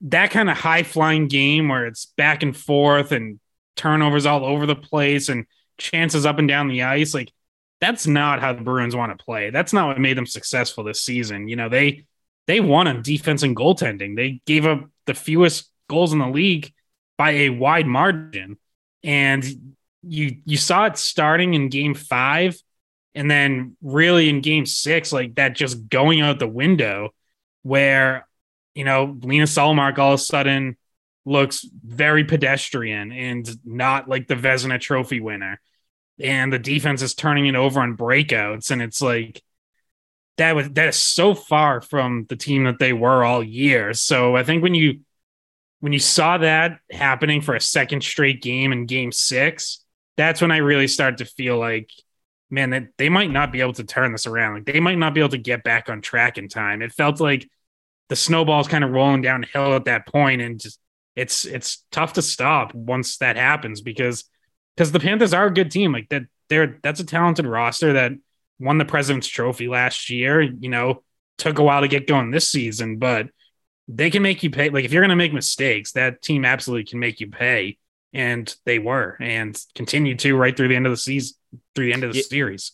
[0.03, 3.39] that kind of high flying game where it's back and forth and
[3.77, 5.47] turnovers all over the place and
[5.79, 7.33] chances up and down the ice like
[7.81, 9.51] that's not how the Bruins want to play.
[9.51, 11.49] That's not what made them successful this season.
[11.49, 12.07] You know, they
[12.47, 14.17] they won on defense and goaltending.
[14.17, 16.73] They gave up the fewest goals in the league
[17.17, 18.59] by a wide margin.
[19.03, 22.61] And you you saw it starting in game 5
[23.15, 27.11] and then really in game six, like that just going out the window
[27.63, 28.27] where,
[28.75, 30.77] you know, Lena Ullmark all of a sudden
[31.25, 35.61] looks very pedestrian and not like the Vezina trophy winner.
[36.21, 38.71] And the defense is turning it over on breakouts.
[38.71, 39.43] And it's like
[40.37, 43.95] that was that is so far from the team that they were all year.
[43.95, 45.01] So I think when you
[45.81, 49.85] when you saw that happening for a second straight game in game six,
[50.17, 51.91] that's when I really started to feel like
[52.51, 54.55] man, that they might not be able to turn this around.
[54.55, 56.83] Like they might not be able to get back on track in time.
[56.83, 57.49] It felt like
[58.09, 60.79] the snowball's kind of rolling downhill at that point, and just
[61.17, 64.25] it's it's tough to stop once that happens because
[64.77, 65.93] because the Panthers are a good team.
[65.93, 68.13] Like that, they're that's a talented roster that
[68.59, 70.41] won the President's Trophy last year.
[70.41, 71.03] You know,
[71.39, 73.29] took a while to get going this season, but
[73.89, 74.71] they can make you pay.
[74.71, 77.79] Like if you're going to make mistakes, that team absolutely can make you pay,
[78.13, 81.37] and they were and continue to right through the end of the season
[81.75, 82.25] through the end of the yeah.
[82.25, 82.73] series.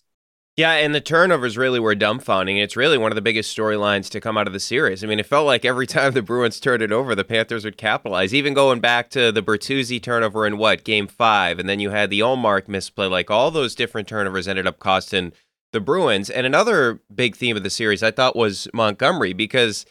[0.60, 2.62] Yeah, and the turnovers really were dumbfounding.
[2.62, 5.02] It's really one of the biggest storylines to come out of the series.
[5.02, 7.78] I mean, it felt like every time the Bruins turned it over, the Panthers would
[7.78, 8.34] capitalize.
[8.34, 12.10] Even going back to the Bertuzzi turnover in what game five, and then you had
[12.10, 13.06] the Ullmark misplay.
[13.06, 15.32] Like all those different turnovers ended up costing
[15.72, 16.28] the Bruins.
[16.28, 19.86] And another big theme of the series, I thought, was Montgomery because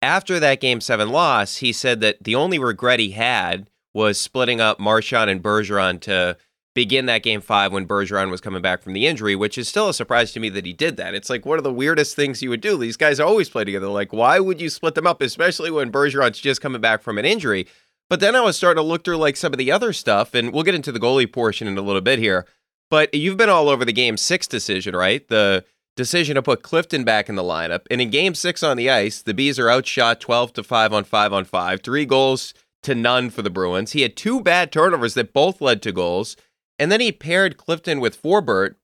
[0.00, 4.58] after that game seven loss, he said that the only regret he had was splitting
[4.58, 6.38] up Marchand and Bergeron to
[6.74, 9.88] begin that game five when Bergeron was coming back from the injury, which is still
[9.88, 11.14] a surprise to me that he did that.
[11.14, 12.76] It's like one of the weirdest things you would do.
[12.76, 13.86] These guys always play together.
[13.86, 17.24] Like, why would you split them up, especially when Bergeron's just coming back from an
[17.24, 17.66] injury?
[18.10, 20.52] But then I was starting to look through like some of the other stuff, and
[20.52, 22.46] we'll get into the goalie portion in a little bit here.
[22.90, 25.26] But you've been all over the game six decision, right?
[25.28, 25.64] The
[25.96, 27.82] decision to put Clifton back in the lineup.
[27.90, 31.04] And in game six on the ice, the Bees are outshot 12 to 5 on
[31.04, 33.92] 5 on 5, three goals to none for the Bruins.
[33.92, 36.36] He had two bad turnovers that both led to goals.
[36.78, 38.74] And then he paired Clifton with Forbort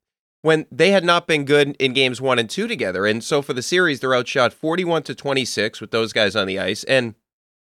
[0.42, 3.06] when they had not been good in games one and two together.
[3.06, 6.58] And so for the series, they're outshot 41 to 26 with those guys on the
[6.58, 6.84] ice.
[6.84, 7.14] And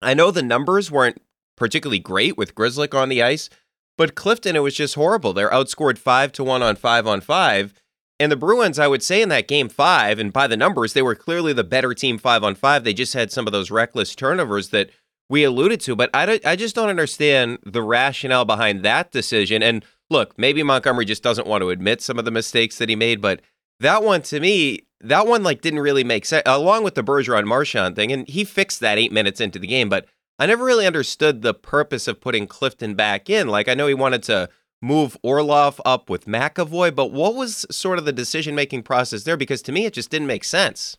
[0.02, 1.22] I know the numbers weren't
[1.58, 3.50] particularly great with Grzelcyk on the ice,
[3.98, 5.34] but Clifton, it was just horrible.
[5.34, 7.74] They're outscored five to one on five on five.
[8.20, 11.02] And the Bruins, I would say in that game five, and by the numbers, they
[11.02, 12.84] were clearly the better team five on five.
[12.84, 14.90] They just had some of those reckless turnovers that
[15.30, 15.96] we alluded to.
[15.96, 19.62] But I, I just don't understand the rationale behind that decision.
[19.62, 22.96] And look, maybe Montgomery just doesn't want to admit some of the mistakes that he
[22.96, 23.42] made, but
[23.82, 26.44] that one to me, that one like didn't really make sense.
[26.46, 29.90] Along with the Bergeron Marchand thing, and he fixed that eight minutes into the game,
[29.90, 30.06] but
[30.40, 33.50] I never really understood the purpose of putting Clifton back in.
[33.50, 34.50] Like I know he wanted to
[34.82, 39.38] move Orlov up with McAvoy, but what was sort of the decision making process there?
[39.38, 40.98] Because to me, it just didn't make sense.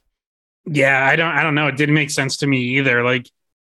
[0.66, 1.66] Yeah, I don't, I don't know.
[1.68, 3.02] It didn't make sense to me either.
[3.02, 3.30] Like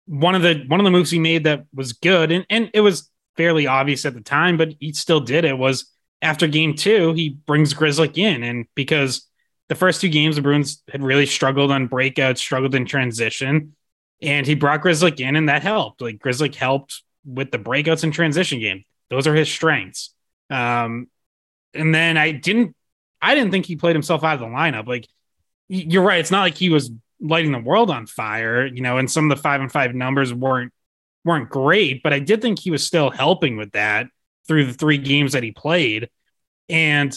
[0.07, 2.81] one of the one of the moves he made that was good, and and it
[2.81, 5.57] was fairly obvious at the time, but he still did it.
[5.57, 9.27] Was after game two, he brings Grzelcyk in, and because
[9.68, 13.74] the first two games the Bruins had really struggled on breakouts, struggled in transition,
[14.20, 16.03] and he brought Grzelcyk in, and that helped.
[16.03, 18.85] Like Grzelcyk helped with the breakouts and transition game.
[19.09, 20.12] Those are his strengths.
[20.51, 21.09] Um,
[21.72, 22.74] and then I didn't,
[23.22, 24.87] I didn't think he played himself out of the lineup.
[24.87, 25.07] Like
[25.68, 28.98] you're right, it's not like he was lighting the world on fire, you know.
[28.98, 30.72] And some of the five and five numbers weren't
[31.28, 34.06] weren't great, but I did think he was still helping with that
[34.46, 36.08] through the three games that he played.
[36.68, 37.16] And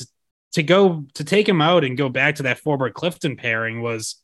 [0.53, 4.17] to go to take him out and go back to that Forbort Clifton pairing was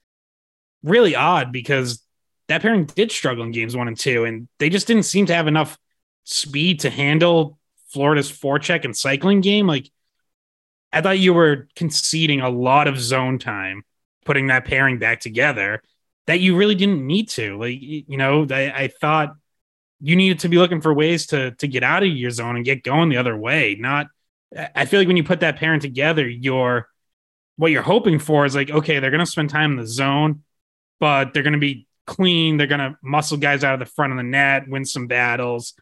[0.84, 2.04] really odd because
[2.50, 5.34] that pairing did struggle in games one and two, and they just didn't seem to
[5.34, 5.78] have enough
[6.26, 9.68] speed to handle Florida's forecheck and cycling game.
[9.68, 9.90] Like,
[10.92, 13.84] I thought you were conceding a lot of zone time
[14.26, 15.82] putting that pairing back together
[16.26, 17.58] that you really didn't need to.
[17.58, 19.36] Like, you know, I, I thought
[20.00, 22.66] you needed to be looking for ways to to get out of your zone and
[22.66, 23.76] get going the other way.
[23.80, 24.08] Not,
[24.76, 26.88] I feel like when you put that pairing together, you're
[27.58, 30.44] what you're hoping for is like, okay, they're going to spend time in the zone,
[31.00, 32.58] but they're going to be clean.
[32.58, 35.74] They're going to muscle guys out of the front of the net, win some battles,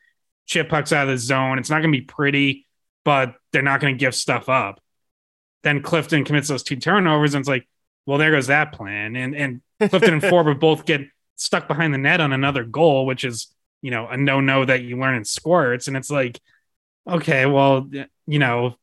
[0.46, 1.60] chip pucks out of the zone.
[1.60, 2.66] It's not going to be pretty,
[3.04, 4.82] but they're not going to give stuff up.
[5.64, 7.68] Then Clifton commits those two turnovers, and it's like,
[8.06, 9.16] well, there goes that plan.
[9.16, 11.02] And and Clifton and Forbort both get
[11.36, 13.54] stuck behind the net on another goal, which is
[13.86, 15.88] you know a no no that you learn in squirts.
[15.88, 16.42] And it's like,
[17.08, 17.88] okay, well,
[18.26, 18.76] you know,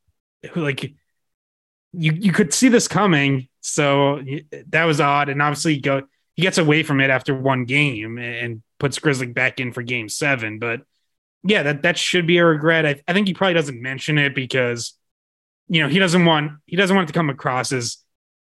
[0.54, 3.48] like you you could see this coming.
[3.60, 4.22] So
[4.68, 6.02] that was odd, and obviously go
[6.34, 10.08] he gets away from it after one game and puts grizzly back in for game
[10.08, 10.58] seven.
[10.58, 10.82] But
[11.44, 12.86] yeah, that, that should be a regret.
[12.86, 14.94] I, I think he probably doesn't mention it because,
[15.68, 17.98] you know, he doesn't want, he doesn't want it to come across as,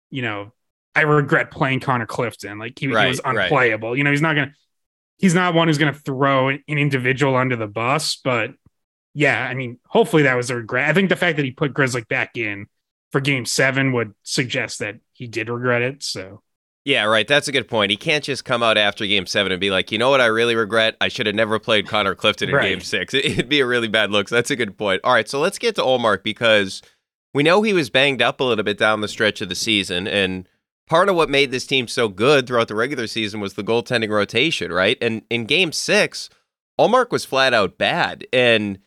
[0.09, 0.51] you know,
[0.93, 2.59] I regret playing Connor Clifton.
[2.59, 3.91] Like he, right, he was unplayable.
[3.91, 3.97] Right.
[3.97, 4.55] You know, he's not going to,
[5.19, 8.51] he's not one who's going to throw an individual under the bus, but
[9.13, 10.89] yeah, I mean, hopefully that was a regret.
[10.89, 12.67] I think the fact that he put Grzelcyk back in
[13.11, 16.03] for game seven would suggest that he did regret it.
[16.03, 16.41] So
[16.85, 17.27] yeah, right.
[17.27, 17.91] That's a good point.
[17.91, 20.27] He can't just come out after game seven and be like, you know what, I
[20.27, 20.95] really regret?
[21.01, 22.69] I should have never played Connor Clifton in right.
[22.69, 23.13] game six.
[23.15, 24.29] It'd be a really bad look.
[24.29, 25.01] So that's a good point.
[25.03, 26.81] All right, so let's get to Ullmark because
[27.33, 30.07] we know he was banged up a little bit down the stretch of the season.
[30.07, 30.47] And
[30.89, 34.09] part of what made this team so good throughout the regular season was the goaltending
[34.09, 34.97] rotation, right?
[34.99, 36.29] And in game six,
[36.79, 38.25] Ullmark was flat out bad.
[38.33, 38.79] And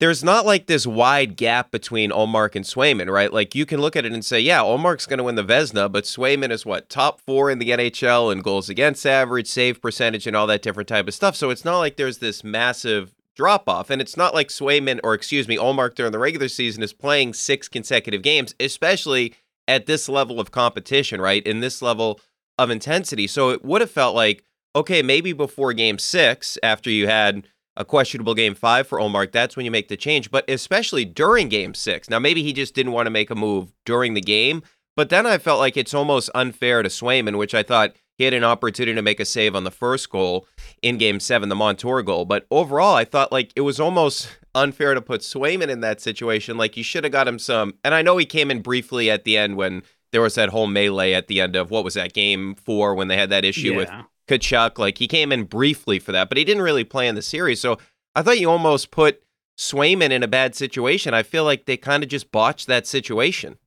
[0.00, 3.32] there's not like this wide gap between Ullmark and Swayman, right?
[3.32, 5.90] Like you can look at it and say, yeah, Ullmark's going to win the Vezina,
[5.90, 10.26] but Swayman is what top four in the NHL and goals against average, save percentage,
[10.26, 11.36] and all that different type of stuff.
[11.36, 15.14] So it's not like there's this massive drop off, and it's not like Swayman or
[15.14, 19.34] excuse me, Ullmark during the regular season is playing six consecutive games, especially
[19.68, 21.46] at this level of competition, right?
[21.46, 22.20] In this level
[22.58, 23.26] of intensity.
[23.26, 24.44] So it would have felt like
[24.74, 27.46] okay, maybe before Game Six, after you had
[27.76, 30.30] a questionable game five for Ullmark, that's when you make the change.
[30.30, 32.10] But especially during game six.
[32.10, 34.62] Now, maybe he just didn't want to make a move during the game,
[34.96, 38.34] but then I felt like it's almost unfair to Swayman, which I thought he had
[38.34, 40.46] an opportunity to make a save on the first goal
[40.82, 42.24] in game seven, the Montour goal.
[42.24, 46.56] But overall, I thought like it was almost unfair to put Swayman in that situation.
[46.56, 47.74] Like you should have got him some.
[47.84, 49.82] And I know he came in briefly at the end when
[50.12, 53.08] there was that whole melee at the end of what was that game four when
[53.08, 53.76] they had that issue yeah.
[53.76, 53.90] with
[54.28, 54.78] Tkachuk.
[54.78, 57.60] Like he came in briefly for that, but he didn't really play in the series.
[57.60, 57.78] So
[58.14, 59.22] I thought you almost put
[59.58, 61.14] Swayman in a bad situation.
[61.14, 63.58] I feel like they kind of just botched that situation.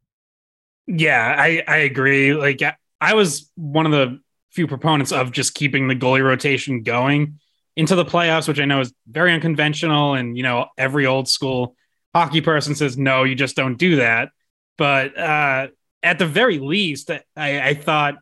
[0.88, 2.34] Yeah, I, I agree.
[2.34, 2.62] Like
[3.02, 4.20] I was one of the
[4.52, 7.40] few proponents of just keeping the goalie rotation going
[7.76, 10.14] into the playoffs, which I know is very unconventional.
[10.14, 11.76] And, you know, every old school
[12.14, 14.30] hockey person says, no, you just don't do that.
[14.78, 15.68] But uh,
[16.02, 18.16] at the very least, I, I thought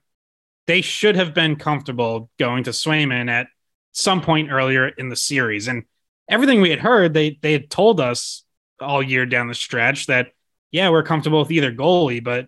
[0.65, 3.47] they should have been comfortable going to Swayman at
[3.91, 5.67] some point earlier in the series.
[5.67, 5.83] And
[6.27, 8.43] everything we had heard, they they had told us
[8.79, 10.29] all year down the stretch that
[10.71, 12.47] yeah, we're comfortable with either goalie, but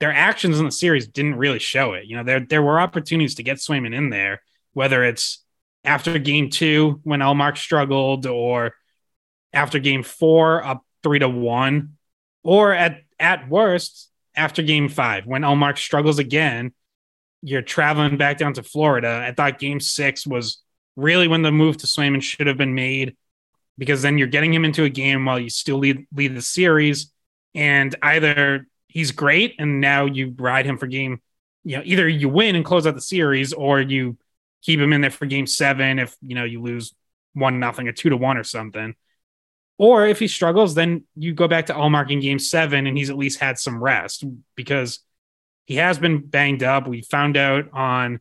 [0.00, 2.06] their actions in the series didn't really show it.
[2.06, 4.42] You know, there there were opportunities to get Swayman in there,
[4.72, 5.44] whether it's
[5.84, 8.74] after game two when Ullmark struggled, or
[9.52, 11.96] after game four up three to one,
[12.42, 16.72] or at at worst after game five when Ullmark struggles again.
[17.42, 19.24] You're traveling back down to Florida.
[19.26, 20.62] I thought game six was
[20.96, 23.16] really when the move to Swayman should have been made
[23.78, 27.10] because then you're getting him into a game while you still lead, lead the series.
[27.54, 31.22] And either he's great and now you ride him for game,
[31.64, 34.18] you know, either you win and close out the series or you
[34.62, 36.94] keep him in there for game seven if, you know, you lose
[37.32, 38.94] one nothing or two to one or something.
[39.78, 43.08] Or if he struggles, then you go back to Ullmark in game seven and he's
[43.08, 45.00] at least had some rest because
[45.64, 46.86] he has been banged up.
[46.86, 48.20] We found out on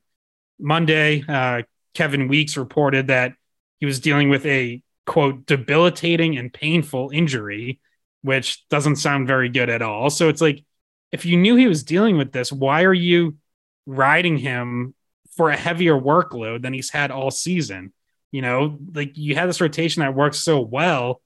[0.58, 1.64] Monday, uh,
[1.94, 3.34] Kevin Weeks reported that
[3.80, 7.80] he was dealing with a quote debilitating and painful injury,
[8.22, 10.10] which doesn't sound very good at all.
[10.10, 10.64] So it's like
[11.12, 13.38] if you knew he was dealing with this, why are you
[13.86, 14.94] riding him
[15.40, 17.94] for a heavier workload than he's had all season?
[18.30, 21.22] You know, like you had this rotation that works so well.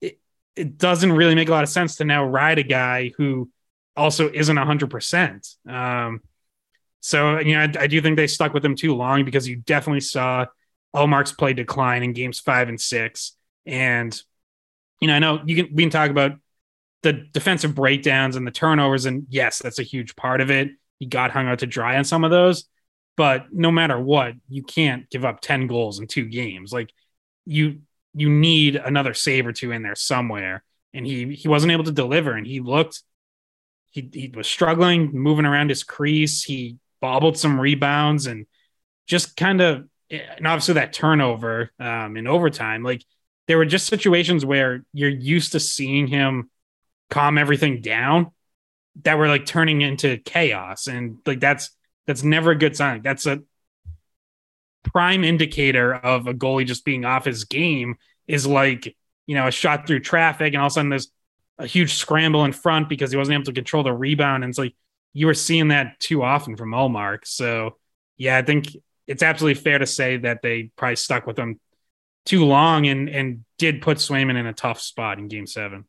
[0.00, 0.18] It,
[0.56, 3.48] it doesn't really make a lot of sense to now ride a guy who
[3.96, 5.68] also isn't 100%.
[5.68, 6.20] Um,
[6.98, 9.54] so, you know, I, I, do think they stuck with him too long because you
[9.54, 10.46] definitely saw
[10.96, 13.36] Ullmark's play decline in games five and six.
[13.66, 14.20] And,
[15.00, 16.32] you know, I know you can, we can talk about
[17.04, 19.06] the defensive breakdowns and the turnovers.
[19.06, 20.70] And yes, that's a huge part of it.
[20.98, 22.68] He got hung out to dry on some of those.
[23.18, 26.72] But no matter what, you can't give up 10 goals in two games.
[26.72, 26.90] Like
[27.44, 27.80] you,
[28.14, 30.62] you need another save or two in there somewhere.
[30.94, 32.34] And he, he wasn't able to deliver.
[32.34, 33.02] And he looked,
[33.90, 36.44] he, he was struggling moving around his crease.
[36.44, 38.46] He bobbled some rebounds and
[39.08, 43.04] just kind of and obviously that turnover um, in overtime like
[43.46, 46.50] there were just situations where you're used to seeing him
[47.08, 48.30] calm everything down
[49.04, 51.70] that were like turning into chaos and like that's
[52.08, 53.40] that's never a good sign that's a
[54.82, 57.94] prime indicator of a goalie just being off his game
[58.26, 58.96] is like
[59.28, 61.12] you know a shot through traffic and all of a sudden there's
[61.58, 64.58] a huge scramble in front because he wasn't able to control the rebound and it's
[64.58, 64.74] like
[65.12, 67.20] you were seeing that too often from Ullmark.
[67.24, 67.76] So
[68.16, 68.68] yeah, I think
[69.06, 71.58] it's absolutely fair to say that they probably stuck with him
[72.24, 75.86] too long and and did put Swayman in a tough spot in Game Seven.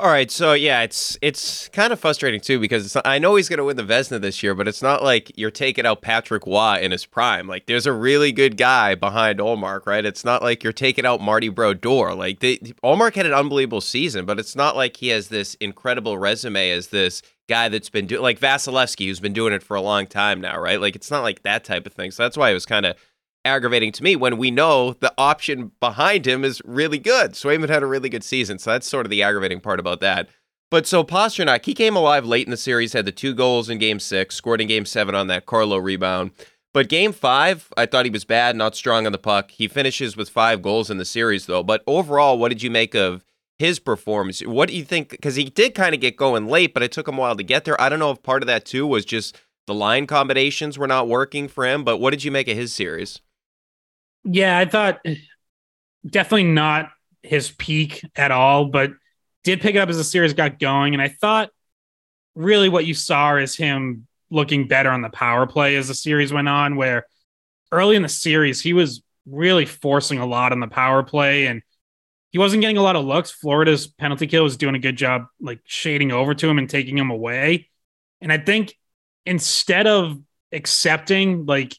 [0.00, 3.58] All right, so yeah, it's it's kind of frustrating too because I know he's going
[3.58, 6.78] to win the Vezina this year, but it's not like you're taking out Patrick Roy
[6.80, 7.48] in his prime.
[7.48, 10.06] Like there's a really good guy behind Ullmark, right?
[10.06, 12.14] It's not like you're taking out Marty Brodeur.
[12.14, 16.16] Like they, Ullmark had an unbelievable season, but it's not like he has this incredible
[16.16, 19.80] resume as this guy that's been doing like Vasilevskiy, who's been doing it for a
[19.82, 20.80] long time now, right?
[20.80, 22.12] Like it's not like that type of thing.
[22.12, 22.94] So that's why it was kind of
[23.48, 27.32] aggravating to me when we know the option behind him is really good.
[27.32, 30.28] Swayman had a really good season, so that's sort of the aggravating part about that.
[30.70, 33.78] But so Pastrnak, he came alive late in the series, had the two goals in
[33.78, 36.30] game six, scored in game seven on that Carlo rebound.
[36.74, 39.50] But game five, I thought he was bad, not strong on the puck.
[39.50, 41.62] He finishes with five goals in the series, though.
[41.62, 43.24] But overall, what did you make of
[43.58, 44.40] his performance?
[44.40, 45.08] What do you think?
[45.08, 47.42] Because he did kind of get going late, but it took him a while to
[47.42, 47.80] get there.
[47.80, 51.08] I don't know if part of that, too, was just the line combinations were not
[51.08, 51.82] working for him.
[51.82, 53.22] But what did you make of his series?
[54.24, 55.00] Yeah, I thought
[56.06, 56.90] definitely not
[57.22, 58.92] his peak at all, but
[59.44, 60.94] did pick it up as the series got going.
[60.94, 61.50] And I thought
[62.34, 66.32] really what you saw is him looking better on the power play as the series
[66.32, 67.06] went on, where
[67.72, 71.62] early in the series, he was really forcing a lot on the power play and
[72.30, 73.30] he wasn't getting a lot of looks.
[73.30, 76.96] Florida's penalty kill was doing a good job, like shading over to him and taking
[76.96, 77.70] him away.
[78.20, 78.74] And I think
[79.24, 80.18] instead of
[80.52, 81.74] accepting like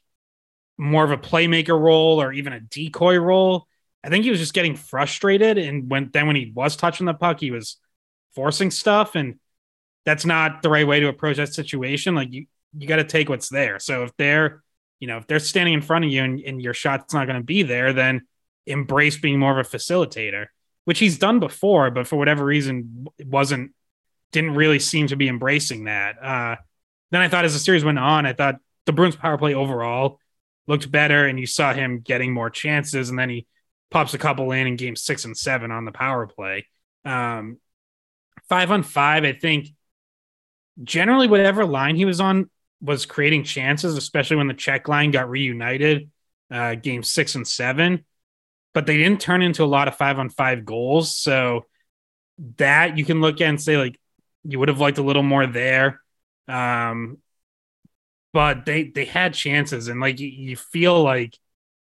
[0.80, 3.68] more of a playmaker role or even a decoy role.
[4.02, 7.14] I think he was just getting frustrated, and when then when he was touching the
[7.14, 7.76] puck, he was
[8.34, 9.40] forcing stuff, and
[10.06, 12.16] that's not the right way to approach that situation.
[12.16, 12.46] Like you,
[12.78, 13.78] you got to take what's there.
[13.80, 14.64] So if they're,
[15.02, 17.40] you know, if they're standing in front of you and, and your shot's not going
[17.40, 18.22] to be there, then
[18.66, 20.46] embrace being more of a facilitator,
[20.86, 23.74] which he's done before, but for whatever reason wasn't
[24.32, 26.24] didn't really seem to be embracing that.
[26.24, 26.56] Uh,
[27.12, 28.56] then I thought as the series went on, I thought
[28.86, 30.20] the Bruins power play overall
[30.70, 33.46] looked better and you saw him getting more chances and then he
[33.92, 36.66] pops a couple in in game six and seven on the power play
[37.04, 37.58] um,
[38.48, 39.68] five on five i think
[40.82, 42.50] generally whatever line he was on
[42.82, 46.10] was creating chances especially when the check line got reunited
[46.52, 48.06] uh, game six and seven,
[48.74, 51.16] but they didn't turn into a lot of five on five goals.
[51.16, 51.66] So
[52.58, 54.00] that you can look at and say, like,
[54.44, 56.02] you would have liked a little more there.
[56.48, 57.18] Um,
[58.34, 61.38] but they they had chances, and like you, you feel like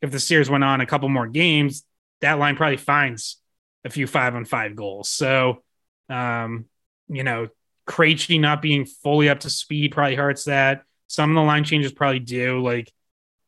[0.03, 1.85] if the series went on a couple more games,
[2.21, 3.41] that line probably finds
[3.85, 5.09] a few five on five goals.
[5.09, 5.63] So,
[6.09, 6.67] um,
[7.09, 7.49] you know,
[7.87, 10.83] Krejci not being fully up to speed probably hurts that.
[11.07, 12.61] Some of the line changes probably do.
[12.61, 12.93] Like,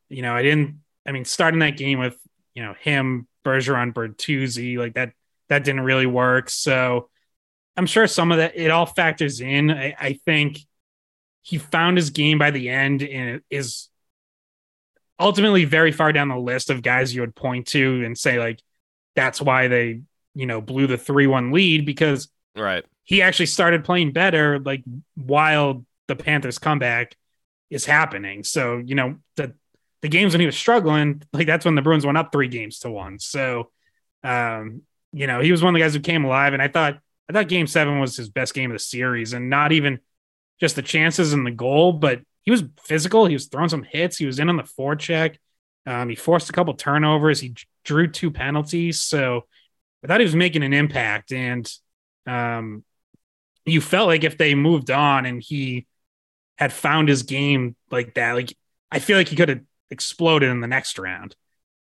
[0.08, 0.80] you know, I didn't.
[1.06, 2.16] I mean, starting that game with
[2.54, 5.12] you know him, Bergeron, Bertuzzi, like that
[5.48, 6.50] that didn't really work.
[6.50, 7.08] So,
[7.76, 9.70] I'm sure some of that it all factors in.
[9.70, 10.60] I, I think
[11.46, 13.88] he found his game by the end and is
[15.20, 18.60] ultimately very far down the list of guys you would point to and say like
[19.14, 20.00] that's why they
[20.34, 22.84] you know blew the 3-1 lead because right.
[23.04, 24.82] he actually started playing better like
[25.14, 27.16] while the Panthers comeback
[27.70, 28.42] is happening.
[28.42, 29.54] So you know the
[30.02, 32.80] the games when he was struggling like that's when the Bruins went up 3 games
[32.80, 33.70] to 1 so
[34.24, 34.82] um
[35.12, 36.98] you know he was one of the guys who came alive and I thought
[37.30, 40.00] I thought game 7 was his best game of the series and not even
[40.60, 43.26] just the chances and the goal but he was physical.
[43.26, 44.16] He was throwing some hits.
[44.16, 45.36] He was in on the forecheck.
[45.84, 47.40] Um, he forced a couple turnovers.
[47.40, 47.54] He
[47.84, 49.00] drew two penalties.
[49.00, 49.46] So
[50.02, 51.32] I thought he was making an impact.
[51.32, 51.70] And
[52.24, 52.84] um,
[53.64, 55.86] you felt like if they moved on and he
[56.56, 58.56] had found his game like that, like
[58.92, 61.34] I feel like he could have exploded in the next round.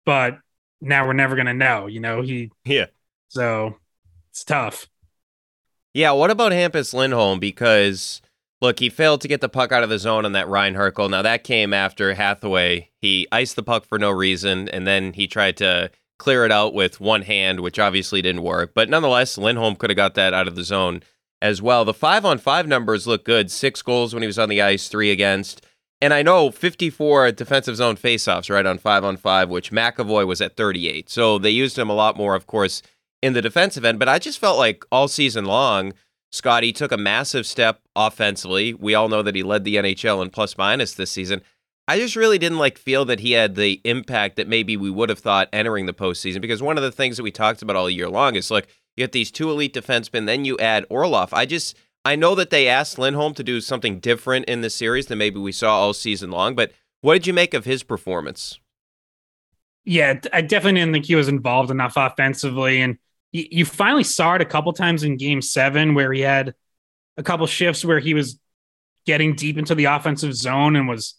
[0.04, 0.38] But
[0.80, 1.86] now we're never gonna know.
[1.86, 2.86] You know he yeah.
[3.28, 3.76] So
[4.30, 4.88] it's tough.
[5.94, 6.12] Yeah.
[6.12, 7.38] What about Hampus Lindholm?
[7.38, 8.22] Because
[8.60, 11.08] Look, he failed to get the puck out of the zone on that Ryan Herkel.
[11.08, 12.90] Now that came after Hathaway.
[13.00, 16.74] He iced the puck for no reason, and then he tried to clear it out
[16.74, 18.72] with one hand, which obviously didn't work.
[18.74, 21.02] But nonetheless, Lindholm could have got that out of the zone
[21.40, 21.84] as well.
[21.84, 23.50] The five on five numbers look good.
[23.50, 25.64] Six goals when he was on the ice, three against.
[26.00, 30.40] And I know 54 defensive zone faceoffs, right, on five on five, which McAvoy was
[30.40, 31.08] at 38.
[31.08, 32.82] So they used him a lot more, of course,
[33.20, 33.98] in the defensive end.
[33.98, 35.92] But I just felt like all season long,
[36.30, 38.74] Scotty took a massive step offensively.
[38.74, 41.42] We all know that he led the NHL in plus minus this season.
[41.86, 45.08] I just really didn't like feel that he had the impact that maybe we would
[45.08, 47.88] have thought entering the postseason because one of the things that we talked about all
[47.88, 48.66] year long is look,
[48.96, 51.32] you get these two elite defensemen, then you add Orlov.
[51.32, 55.06] I just I know that they asked Lindholm to do something different in the series
[55.06, 58.58] than maybe we saw all season long, but what did you make of his performance?
[59.84, 62.98] Yeah, I definitely didn't think he was involved enough offensively and
[63.32, 66.54] you finally saw it a couple times in game seven where he had
[67.16, 68.38] a couple shifts where he was
[69.04, 71.14] getting deep into the offensive zone and was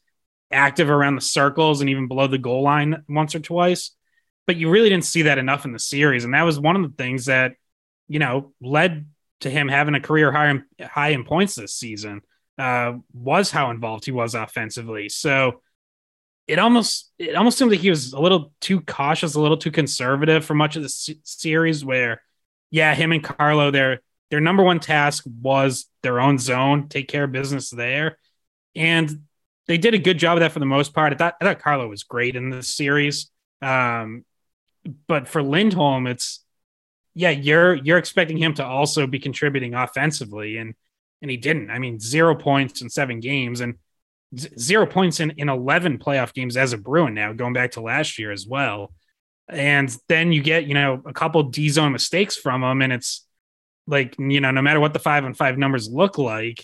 [0.51, 3.91] active around the circles and even below the goal line once or twice.
[4.47, 6.24] But you really didn't see that enough in the series.
[6.24, 7.53] And that was one of the things that,
[8.07, 9.07] you know, led
[9.41, 12.22] to him having a career high in, high in points this season,
[12.57, 15.10] uh, was how involved he was offensively.
[15.10, 15.62] So
[16.50, 19.70] it almost it almost seemed like he was a little too cautious, a little too
[19.70, 20.89] conservative for much of the
[21.24, 21.86] series.
[21.86, 22.24] Where,
[22.72, 27.26] yeah, him and Carlo, their their number one task was their own zone, take care
[27.26, 28.18] of business there,
[28.76, 29.28] and
[29.68, 31.14] they did a good job of that for the most part.
[31.14, 33.30] I thought I thought Carlo was great in this series,
[33.62, 34.26] um,
[35.08, 36.43] but for Lindholm, it's
[37.14, 40.74] yeah, you're you're expecting him to also be contributing offensively, and
[41.22, 41.70] and he didn't.
[41.70, 43.76] I mean, zero points in seven games, and
[44.38, 48.20] zero points in, in 11 playoff games as a Bruin now, going back to last
[48.20, 48.94] year as well.
[49.48, 52.82] And then you get, you know, a couple D zone mistakes from him.
[52.82, 53.26] And it's
[53.88, 56.64] like, you know, no matter what the five on five numbers look like,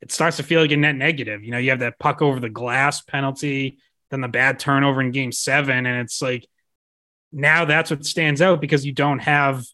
[0.00, 1.42] it starts to feel like a net negative.
[1.42, 3.78] You know, you have that puck over the glass penalty,
[4.10, 5.86] then the bad turnover in game seven.
[5.86, 6.46] And it's like,
[7.32, 9.64] now that's what stands out because you don't have,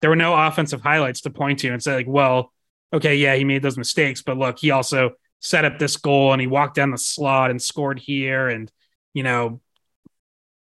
[0.00, 2.52] there were no offensive highlights to point to and say, like, well,
[2.92, 5.12] okay, yeah, he made those mistakes, but look, he also
[5.42, 8.70] set up this goal and he walked down the slot and scored here and
[9.12, 9.60] you know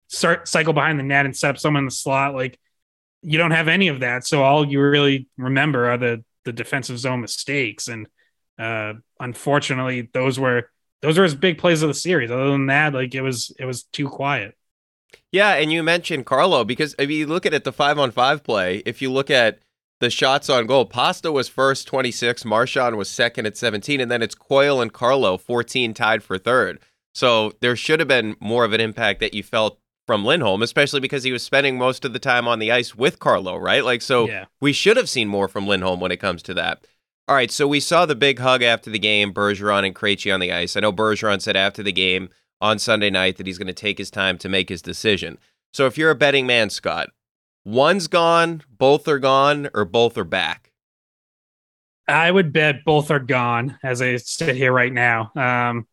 [0.07, 2.33] start cycle behind the net and set up someone in the slot.
[2.33, 2.59] Like
[3.21, 4.25] you don't have any of that.
[4.25, 7.87] So all you really remember are the the defensive zone mistakes.
[7.87, 8.07] And
[8.59, 10.69] uh unfortunately those were
[11.01, 12.31] those were his big plays of the series.
[12.31, 14.57] Other than that like it was it was too quiet.
[15.31, 15.53] Yeah.
[15.53, 18.81] And you mentioned carlo because if you look at it the five on five play
[18.85, 19.59] if you look at
[20.01, 20.85] the shots on goal.
[20.85, 22.43] Pasta was first, 26.
[22.43, 24.01] Marchand was second at 17.
[24.01, 26.79] And then it's Coyle and Carlo, 14, tied for third.
[27.13, 30.99] So there should have been more of an impact that you felt from Lindholm, especially
[30.99, 33.85] because he was spending most of the time on the ice with Carlo, right?
[33.85, 34.45] Like, so yeah.
[34.59, 36.85] we should have seen more from Lindholm when it comes to that.
[37.27, 40.39] All right, so we saw the big hug after the game, Bergeron and Krejci on
[40.39, 40.75] the ice.
[40.75, 42.29] I know Bergeron said after the game
[42.59, 45.37] on Sunday night that he's going to take his time to make his decision.
[45.71, 47.09] So if you're a betting man, Scott,
[47.63, 50.71] one's gone, both are gone, or both are back?
[52.07, 55.31] I would bet both are gone as I sit here right now.
[55.35, 55.87] Um,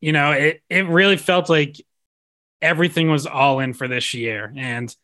[0.00, 1.76] you know, it, it really felt like
[2.60, 4.52] everything was all in for this year.
[4.56, 4.94] And,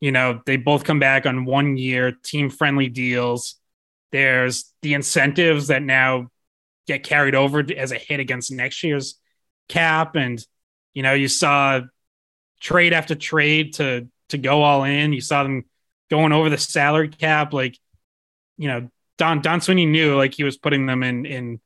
[0.00, 3.56] you know, they both come back on one year team friendly deals.
[4.10, 6.30] There's the incentives that now
[6.86, 9.18] get carried over as a hit against next year's
[9.68, 10.16] cap.
[10.16, 10.42] And,
[10.94, 11.80] you know, you saw
[12.60, 15.12] trade after trade to to go all in.
[15.12, 15.64] You saw them
[16.10, 17.52] going over the salary cap.
[17.52, 17.78] Like,
[18.56, 21.60] you know, Don Don Sweeney knew like he was putting them in in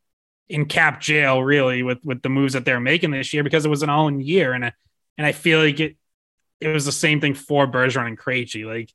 [0.49, 3.71] in cap jail really with with the moves that they're making this year because it
[3.71, 4.73] was an all in year and I,
[5.17, 5.97] and I feel like it
[6.61, 8.93] it was the same thing for Bergeron and Krejci like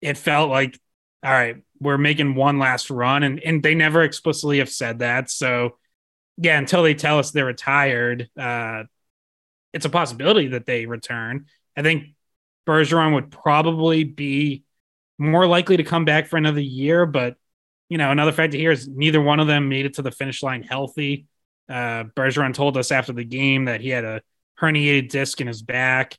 [0.00, 0.78] it felt like
[1.22, 5.30] all right we're making one last run and and they never explicitly have said that
[5.30, 5.76] so
[6.36, 8.82] yeah until they tell us they're retired uh
[9.72, 12.15] it's a possibility that they return I think
[12.66, 14.64] Bergeron would probably be
[15.18, 17.36] more likely to come back for another year but
[17.88, 20.42] you know, another factor here is neither one of them made it to the finish
[20.42, 21.26] line healthy.
[21.68, 24.22] Uh, Bergeron told us after the game that he had a
[24.60, 26.18] herniated disc in his back.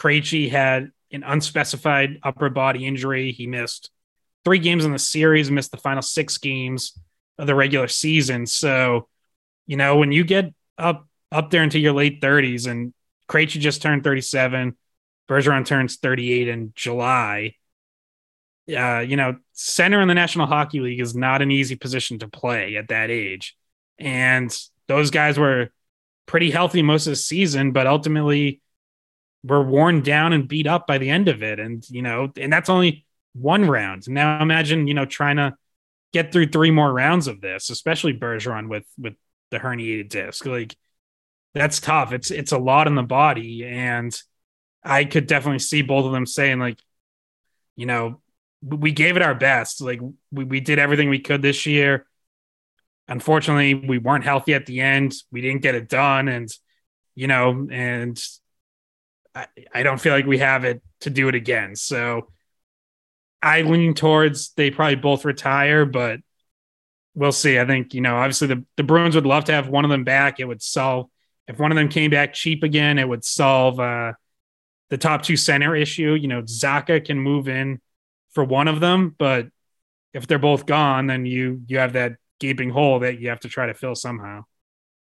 [0.00, 3.32] Krejci had an unspecified upper body injury.
[3.32, 3.90] He missed
[4.44, 6.98] three games in the series, missed the final six games
[7.38, 8.46] of the regular season.
[8.46, 9.08] So,
[9.66, 12.94] you know, when you get up up there into your late 30s, and
[13.28, 14.76] Krejci just turned 37,
[15.28, 17.54] Bergeron turns 38 in July
[18.76, 22.28] uh, you know, center in the National Hockey League is not an easy position to
[22.28, 23.56] play at that age.
[23.98, 24.54] And
[24.86, 25.70] those guys were
[26.26, 28.60] pretty healthy most of the season, but ultimately
[29.42, 31.58] were worn down and beat up by the end of it.
[31.58, 34.08] And, you know, and that's only one round.
[34.08, 35.56] Now imagine, you know, trying to
[36.12, 39.14] get through three more rounds of this, especially Bergeron with with
[39.50, 40.44] the herniated disc.
[40.44, 40.76] Like
[41.54, 42.12] that's tough.
[42.12, 43.64] It's it's a lot in the body.
[43.64, 44.18] And
[44.88, 46.78] I could definitely see both of them saying, like,
[47.76, 48.20] you know,
[48.62, 49.80] we gave it our best.
[49.80, 50.00] Like
[50.32, 52.06] we, we did everything we could this year.
[53.06, 55.14] Unfortunately, we weren't healthy at the end.
[55.30, 56.28] We didn't get it done.
[56.28, 56.48] And,
[57.14, 58.20] you know, and
[59.34, 61.76] I, I don't feel like we have it to do it again.
[61.76, 62.30] So
[63.40, 66.20] I lean towards they probably both retire, but
[67.14, 67.58] we'll see.
[67.58, 70.04] I think, you know, obviously the, the Bruins would love to have one of them
[70.04, 70.40] back.
[70.40, 71.08] It would solve,
[71.46, 74.14] if one of them came back cheap again, it would solve uh,
[74.90, 76.14] the top two center issue.
[76.14, 77.80] You know, Zacha can move in
[78.30, 79.48] for one of them, but
[80.14, 83.48] if they're both gone, then you you have that gaping hole that you have to
[83.48, 84.42] try to fill somehow.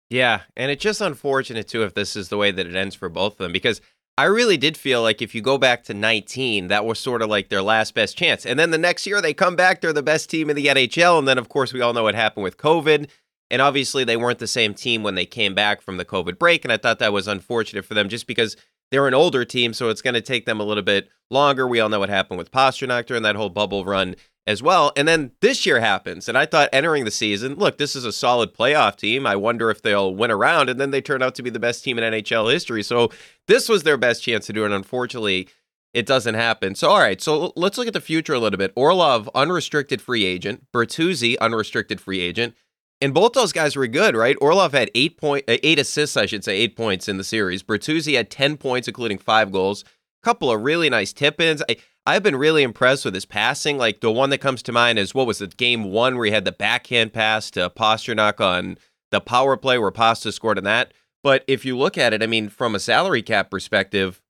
[0.09, 3.09] Yeah, and it's just unfortunate too if this is the way that it ends for
[3.09, 3.81] both of them because
[4.21, 7.31] I really did feel like if you go back to 19, that was sort of
[7.31, 8.45] like their last best chance.
[8.45, 11.19] And then the next year they come back, they're the best team in the NHL.
[11.19, 13.09] And then, of course, we all know what happened with COVID.
[13.51, 16.67] And obviously, they weren't the same team when they came back from the COVID break.
[16.67, 18.57] And I thought that was unfortunate for them just because
[18.91, 21.67] they're an older team, so it's going to take them a little bit longer.
[21.67, 24.17] We all know what happened with Pastrnak during that whole bubble run
[24.47, 24.93] as well.
[24.97, 28.13] And then this year happens, and I thought entering the season, look, this is a
[28.13, 29.27] solid playoff team.
[29.27, 31.85] I wonder if they'll win around, and then they turn out to be the best
[31.85, 32.83] team in NHL history.
[32.83, 33.11] So
[33.47, 34.73] this was their best chance to do it.
[34.73, 35.49] Unfortunately,
[35.93, 36.75] it doesn't happen.
[36.75, 38.73] So all right, so let's look at the future a little bit.
[38.75, 40.67] Orlov, unrestricted free agent.
[40.73, 42.55] Bertuzzi, unrestricted free agent.
[43.01, 44.37] And both those guys were good, right?
[44.41, 47.63] Orlov had eight point, uh, eight assists, I should say, eight points in the series.
[47.63, 49.85] Bertuzzi had ten points, including five goals.
[50.23, 51.63] A couple of really nice tip-ins.
[51.67, 53.79] I, I've been really impressed with his passing.
[53.79, 56.33] Like the one that comes to mind is what was it, game one where he
[56.33, 58.77] had the backhand pass to Pastrnak on
[59.11, 60.93] the power play where Pasta scored in that.
[61.23, 64.21] But if you look at it, I mean, from a salary cap perspective,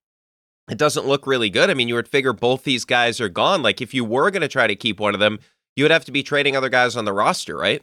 [0.71, 1.71] it doesn't look really good.
[1.71, 3.63] I mean, you would figure both these guys are gone.
[3.63, 5.41] Like if you were going to try to keep one of them,
[5.75, 7.83] you would have to be trading other guys on the roster, right?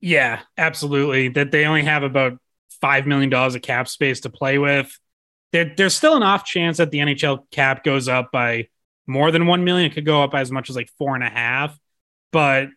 [0.00, 1.28] Yeah, absolutely.
[1.28, 2.38] That they only have about
[2.80, 4.98] five million dollars of cap space to play with.
[5.52, 8.68] There, there's still an off chance that the NHL cap goes up by
[9.06, 9.90] more than one million.
[9.90, 11.78] It could go up as much as like four and a half.
[12.32, 12.68] But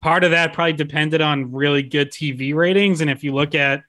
[0.00, 3.00] part of that probably depended on really good TV ratings.
[3.00, 3.82] And if you look at,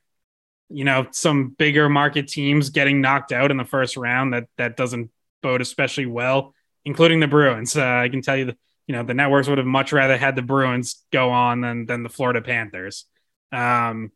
[0.69, 4.77] you know, some bigger market teams getting knocked out in the first round, that that
[4.77, 6.53] doesn't bode especially well,
[6.85, 7.75] including the Bruins.
[7.77, 10.35] Uh, I can tell you that you know the networks would have much rather had
[10.35, 13.05] the Bruins go on than than the Florida Panthers.
[13.51, 14.11] Um,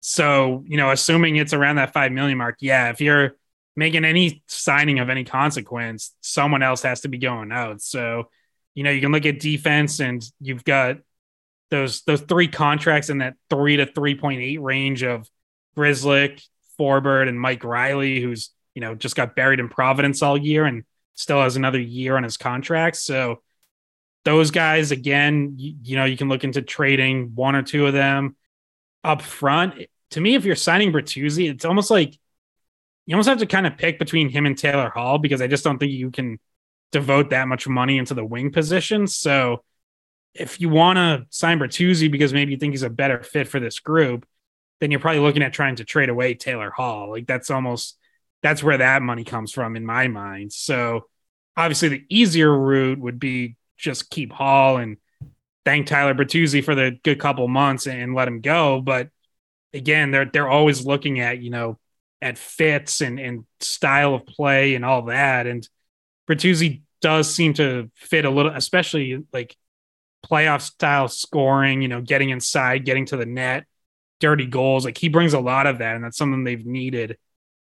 [0.00, 3.36] so you know, assuming it's around that five million mark, yeah, if you're
[3.76, 7.82] making any signing of any consequence, someone else has to be going out.
[7.82, 8.28] So
[8.74, 10.98] you know, you can look at defense, and you've got
[11.70, 15.28] those those three contracts in that three to three point eight range of
[15.76, 16.42] Grzelcyk,
[16.78, 20.84] Forbort, and Mike Reilly, who's you know just got buried in Providence all year and
[21.14, 22.96] still has another year on his contract.
[22.96, 23.42] So
[24.24, 27.92] those guys again you, you, know you can look into trading one or two of
[27.92, 28.36] them
[29.02, 29.74] up front
[30.10, 32.18] to me if you're signing Bertuzzi it's almost like
[33.06, 35.64] you almost have to kind of pick between him and Taylor Hall because I just
[35.64, 36.38] don't think you can
[36.92, 39.64] devote that much money into the wing position so
[40.34, 43.58] if you want to sign Bertuzzi because maybe you think he's a better fit for
[43.58, 44.26] this group
[44.80, 47.10] then you're probably looking at trying to trade away Taylor Hall.
[47.10, 47.98] Like that's almost
[48.42, 50.52] that's where that money comes from in my mind.
[50.52, 51.06] So
[51.56, 54.96] obviously the easier route would be just keep Hall and
[55.64, 58.80] thank Tyler Bertuzzi for the good couple months and let him go.
[58.80, 59.08] But
[59.72, 61.78] again, they're they're always looking at, you know,
[62.22, 65.46] at fits and, and style of play and all that.
[65.46, 65.66] And
[66.28, 69.56] Bertuzzi does seem to fit a little, especially like
[70.24, 73.64] playoff style scoring, you know, getting inside, getting to the net,
[74.20, 74.84] dirty goals.
[74.84, 77.16] Like he brings a lot of that, and that's something they've needed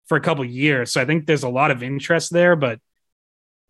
[0.06, 0.92] for a couple years.
[0.92, 2.80] So I think there's a lot of interest there, but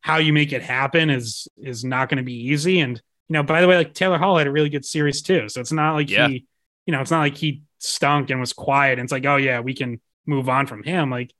[0.00, 2.80] how you make it happen is is not going to be easy.
[2.80, 5.48] And you know, by the way, like Taylor Hall had a really good series too.
[5.48, 6.28] So it's not like yeah.
[6.28, 6.46] he,
[6.86, 8.98] you know, it's not like he stunk and was quiet.
[8.98, 11.10] And it's like, oh yeah, we can move on from him.
[11.10, 11.32] Like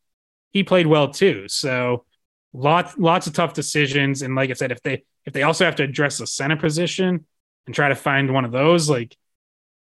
[0.50, 1.48] he played well too.
[1.48, 2.04] So
[2.52, 4.22] lots lots of tough decisions.
[4.22, 7.26] And like I said, if they if they also have to address the center position
[7.66, 9.16] and try to find one of those, like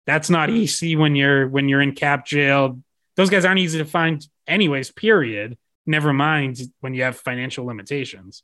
[0.05, 2.79] that's not easy when you're when you're in cap jail.
[3.15, 5.57] Those guys aren't easy to find anyways, period.
[5.85, 8.43] Never mind when you have financial limitations.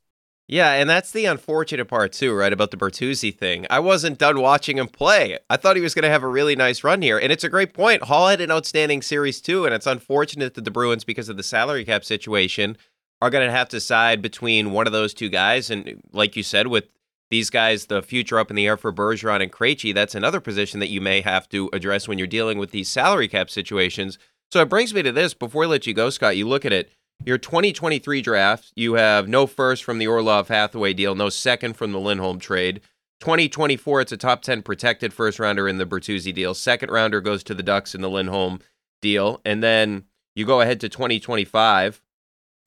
[0.50, 2.54] Yeah, and that's the unfortunate part too, right?
[2.54, 3.68] About the Bertuzzi thing.
[3.70, 5.38] I wasn't done watching him play.
[5.50, 7.50] I thought he was going to have a really nice run here, and it's a
[7.50, 8.04] great point.
[8.04, 11.44] Hall had an outstanding series too, and it's unfortunate that the Bruins, because of the
[11.44, 12.78] salary cap situation,
[13.22, 15.70] are going to have to side between one of those two guys.
[15.70, 16.86] And like you said, with
[17.30, 20.80] these guys, the future up in the air for Bergeron and Krejci, that's another position
[20.80, 24.18] that you may have to address when you're dealing with these salary cap situations.
[24.54, 25.34] So it brings me to this.
[25.34, 26.90] Before I let you go, Scott, you look at it
[27.26, 31.92] your 2023 draft, you have no first from the Orlov Hathaway deal, no second from
[31.92, 32.82] the Lindholm trade.
[33.20, 36.54] 2024, it's a top 10 protected first rounder in the Bertuzzi deal.
[36.54, 38.60] Second rounder goes to the Ducks in the Lindholm
[39.02, 39.42] deal.
[39.44, 40.04] And then
[40.36, 42.02] you go ahead to 2025.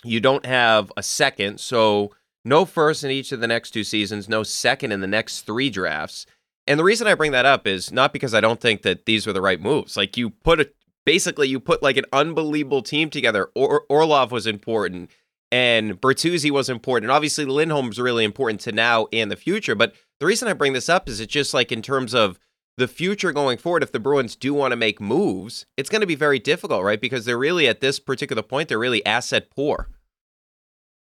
[0.05, 1.61] You don't have a second.
[1.61, 2.13] So
[2.45, 5.71] no first in each of the next two seasons, no second in the next three
[5.71, 6.27] drafts.
[6.67, 9.27] And the reason I bring that up is not because I don't think that these
[9.27, 9.97] were the right moves.
[9.97, 10.71] Like you put a
[11.05, 13.51] basically you put like an unbelievable team together.
[13.55, 15.11] Or- Orlov was important
[15.53, 17.07] and Bertuzzi was important.
[17.07, 19.75] And Obviously, Lindholm's really important to now and the future.
[19.75, 22.39] But the reason I bring this up is it's just like in terms of
[22.77, 26.07] the future going forward, if the Bruins do want to make moves, it's going to
[26.07, 27.01] be very difficult, right?
[27.01, 29.89] Because they're really at this particular point, they're really asset poor.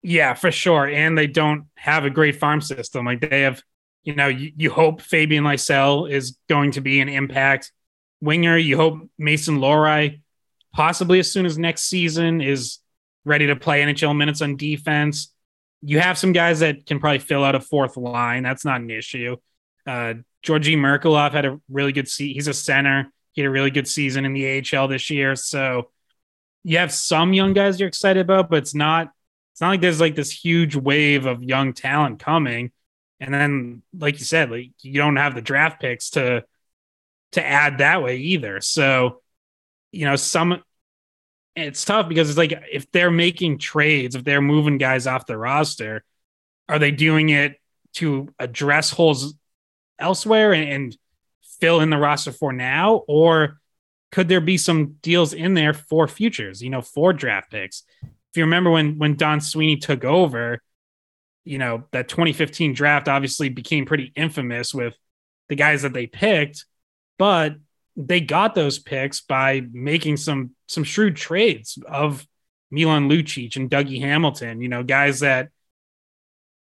[0.02, 0.88] Yeah, for sure.
[0.88, 3.06] And they don't have a great farm system.
[3.06, 3.62] Like they have,
[4.04, 7.74] you know, you, you hope Fabian Lysell is going to be an impact
[8.22, 8.58] winger.
[8.58, 10.22] You hope Mason Lohrei,
[10.74, 12.80] possibly as soon as next season, is
[13.26, 15.34] ready to play NHL minutes on defense.
[15.82, 18.44] You have some guys that can probably fill out a fourth line.
[18.44, 19.38] That's not an issue.
[19.88, 22.34] Uh, Georgi Merkulov had a really good season.
[22.34, 23.12] He's a center.
[23.34, 25.36] He had a really good season in the AHL this year.
[25.36, 25.90] So
[26.64, 29.12] you have some young guys you're excited about, but it's not
[29.54, 32.72] it's not like there's like this huge wave of young talent coming.
[33.20, 36.46] And then, like you said, like you don't have the draft picks to
[37.34, 38.62] to add that way either.
[38.62, 39.22] So,
[39.92, 40.62] you know, some
[41.56, 45.38] it's tough because it's like if they're making trades, if they're moving guys off the
[45.38, 46.04] roster,
[46.68, 47.60] are they doing it
[47.94, 49.34] to address holes
[49.98, 50.98] elsewhere and, and
[51.60, 53.04] fill in the roster for now?
[53.08, 53.60] Or
[54.12, 57.84] could there be some deals in there for futures, you know, for draft picks?
[58.02, 60.62] If you remember when when Don Sweeney took over,
[61.46, 64.96] you know, that 2015 draft obviously became pretty infamous with
[65.50, 66.66] the guys that they picked
[67.20, 67.58] but
[67.96, 72.26] they got those picks by making some some shrewd trades of
[72.72, 75.50] Milan Lucic and Dougie Hamilton, you know, guys that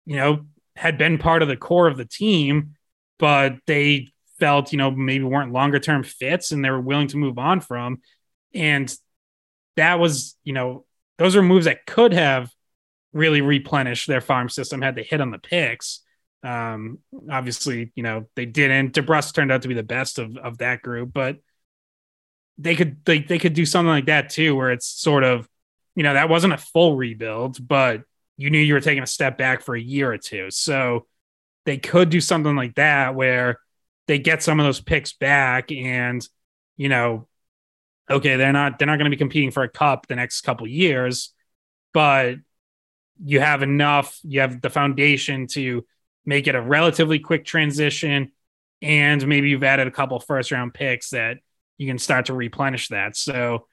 [0.05, 2.75] you know had been part of the core of the team,
[3.19, 7.17] but they felt, you know, maybe weren't longer term fits and they were willing to
[7.17, 8.01] move on from.
[8.53, 8.93] And
[9.77, 10.85] that was, you know,
[11.17, 12.51] those are moves that could have
[13.13, 16.01] really replenished their farm system had they hit on the picks.
[16.45, 18.93] Um, obviously, you know, they didn't.
[18.93, 21.37] DeBrusk turned out to be the best of, of that group, but
[22.57, 25.49] they could they, they could do something like that too, where it's sort of,
[25.95, 28.03] you know, that wasn't a full rebuild, but
[28.37, 30.51] you knew you were taking a step back for a year or two.
[30.51, 31.07] So
[31.65, 33.59] they could do something like that where
[34.07, 36.25] they get some of those picks back and,
[36.77, 37.27] you know,
[38.07, 40.67] okay, they're not they're not going to be competing for a cup the next couple
[40.67, 41.33] years,
[41.91, 42.35] but
[43.23, 45.85] you have enough, you have the foundation to
[46.25, 48.31] make it a relatively quick transition,
[48.81, 51.37] and maybe you've added a couple first round picks that
[51.77, 53.15] you can start to replenish that.
[53.15, 53.67] So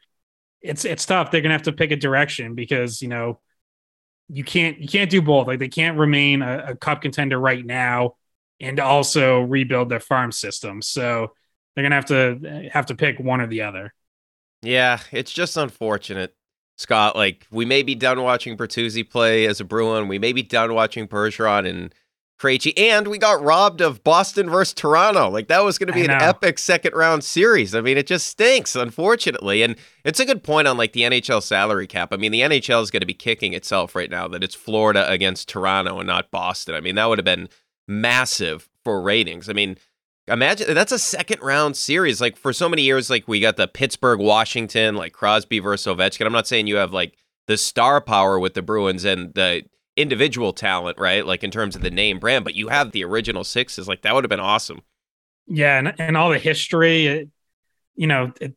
[0.60, 1.30] it's it's tough.
[1.30, 3.40] They're gonna have to pick a direction because you know
[4.28, 5.46] you can't you can't do both.
[5.46, 8.16] Like they can't remain a, a cup contender right now
[8.60, 10.82] and also rebuild their farm system.
[10.82, 11.32] So
[11.74, 13.92] they're gonna have to have to pick one or the other.
[14.62, 16.34] Yeah, it's just unfortunate.
[16.78, 20.08] Scott, like we may be done watching Bertuzzi play as a Bruin.
[20.08, 21.94] We may be done watching Bergeron and
[22.42, 22.72] Krejci.
[22.76, 25.30] And we got robbed of Boston versus Toronto.
[25.30, 27.72] Like that was going to be an epic second round series.
[27.72, 29.62] I mean, it just stinks, unfortunately.
[29.62, 32.12] And it's a good point on like the NHL salary cap.
[32.12, 35.08] I mean, the NHL is going to be kicking itself right now that it's Florida
[35.08, 36.74] against Toronto and not Boston.
[36.74, 37.48] I mean, that would have been
[37.86, 39.48] massive for ratings.
[39.48, 39.76] I mean,
[40.26, 42.20] imagine that's a second round series.
[42.20, 46.26] Like for so many years, like we got the Pittsburgh, Washington, like Crosby versus Ovechkin.
[46.26, 47.16] I'm not saying you have like
[47.46, 49.62] the star power with the Bruins and the
[50.02, 51.24] individual talent, right?
[51.24, 53.88] Like in terms of the name brand, but you have the original sixes.
[53.88, 54.82] Like that would have been awesome.
[55.46, 57.28] Yeah, and, and all the history, it,
[57.94, 58.54] you know, it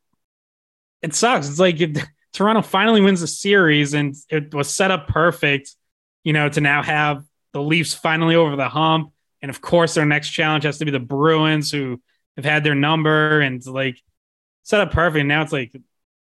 [1.01, 1.47] it sucks.
[1.47, 1.97] It's like it,
[2.33, 5.75] Toronto finally wins the series, and it was set up perfect,
[6.23, 7.23] you know, to now have
[7.53, 10.91] the Leafs finally over the hump, and of course their next challenge has to be
[10.91, 12.01] the Bruins, who
[12.35, 14.01] have had their number, and like
[14.63, 15.21] set up perfect.
[15.21, 15.75] And now it's like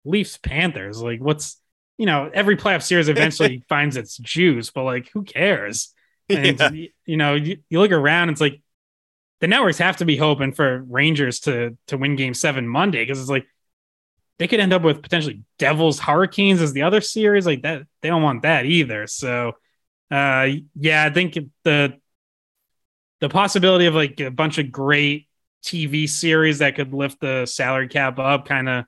[0.05, 1.01] Leafs Panthers.
[1.01, 1.60] Like, what's
[2.01, 5.95] you know, every playoff series eventually finds its juice, but like, who cares?
[6.33, 6.71] And Yeah.
[7.07, 8.63] you know, you, you look around, it's like
[9.41, 13.21] the networks have to be hoping for Rangers to to win Game Seven Monday because
[13.21, 13.47] it's like
[14.39, 17.47] they could end up with potentially Devils Hurricanes as the other series.
[17.47, 19.07] Like that, they don't want that either.
[19.07, 19.55] So,
[20.11, 21.99] uh, yeah, I think the
[23.21, 25.29] the possibility of like a bunch of great
[25.63, 28.85] TV series that could lift the salary cap up kind of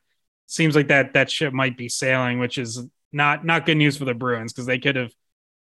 [0.47, 2.83] seems like that that ship might be sailing, which is
[3.13, 5.13] not not good news for the Bruins because they could have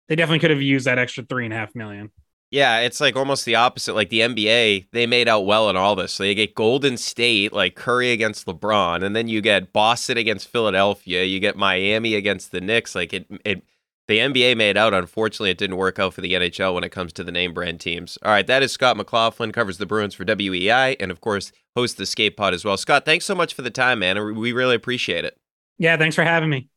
[0.07, 2.11] they definitely could have used that extra three and a half million.
[2.51, 3.93] Yeah, it's like almost the opposite.
[3.93, 6.11] Like the NBA, they made out well in all this.
[6.11, 10.47] So you get Golden State, like Curry against LeBron, and then you get Boston against
[10.47, 11.23] Philadelphia.
[11.23, 12.95] You get Miami against the Knicks.
[12.95, 13.61] Like it, it,
[14.07, 14.95] the NBA made out.
[14.95, 17.79] Unfortunately, it didn't work out for the NHL when it comes to the name brand
[17.79, 18.17] teams.
[18.23, 21.97] All right, that is Scott McLaughlin, covers the Bruins for WEEI, and of course hosts
[21.97, 22.77] the Skate Pod as well.
[22.77, 24.35] Scott, thanks so much for the time, man.
[24.35, 25.37] We really appreciate it.
[25.77, 26.67] Yeah, thanks for having me.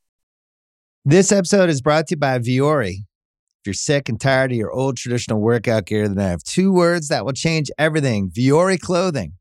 [1.04, 2.92] This episode is brought to you by Vuori.
[2.92, 6.72] If you're sick and tired of your old traditional workout gear, then I have two
[6.72, 9.32] words that will change everything Vuori clothing.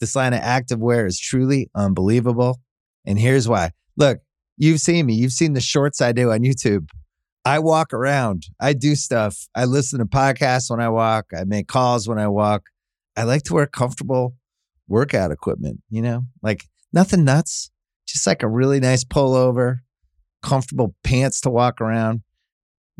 [0.00, 2.58] This line of activewear is truly unbelievable.
[3.04, 3.72] And here's why.
[3.98, 4.20] Look,
[4.56, 6.88] you've seen me, you've seen the shorts I do on YouTube.
[7.44, 9.46] I walk around, I do stuff.
[9.54, 12.62] I listen to podcasts when I walk, I make calls when I walk.
[13.14, 14.36] I like to wear comfortable
[14.88, 16.64] workout equipment, you know, like
[16.94, 17.70] nothing nuts,
[18.06, 19.80] just like a really nice pullover,
[20.42, 22.22] comfortable pants to walk around.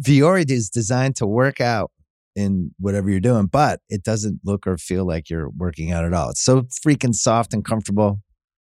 [0.01, 1.91] Vuori is designed to work out
[2.37, 6.15] in whatever you're doing, but it doesn't look or feel like you're working out at
[6.15, 6.31] all.
[6.31, 8.21] It's so freaking soft and comfortable.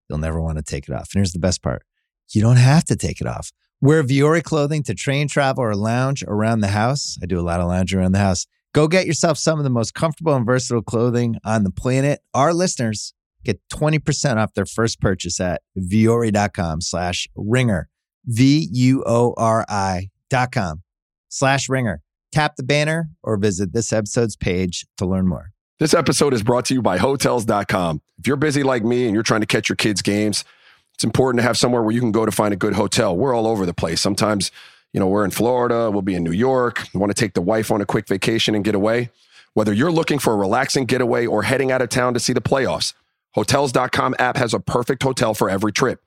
[0.09, 1.09] You'll never want to take it off.
[1.13, 1.83] And here's the best part
[2.33, 3.51] you don't have to take it off.
[3.81, 7.17] Wear Vuori clothing to train, travel, or lounge around the house.
[7.21, 8.47] I do a lot of lounge around the house.
[8.73, 12.21] Go get yourself some of the most comfortable and versatile clothing on the planet.
[12.33, 13.13] Our listeners
[13.43, 17.89] get 20% off their first purchase at vuori.com slash ringer.
[18.25, 20.81] V-U-O-R-I dot com
[21.29, 22.01] slash ringer.
[22.31, 25.51] Tap the banner or visit this episode's page to learn more.
[25.79, 28.01] This episode is brought to you by Hotels.com.
[28.17, 30.45] If you're busy like me and you're trying to catch your kids' games,
[30.93, 33.17] it's important to have somewhere where you can go to find a good hotel.
[33.17, 33.99] We're all over the place.
[33.99, 34.51] Sometimes,
[34.93, 37.41] you know, we're in Florida, we'll be in New York, we want to take the
[37.41, 39.09] wife on a quick vacation and get away.
[39.55, 42.41] Whether you're looking for a relaxing getaway or heading out of town to see the
[42.41, 42.93] playoffs,
[43.33, 46.01] Hotels.com app has a perfect hotel for every trip.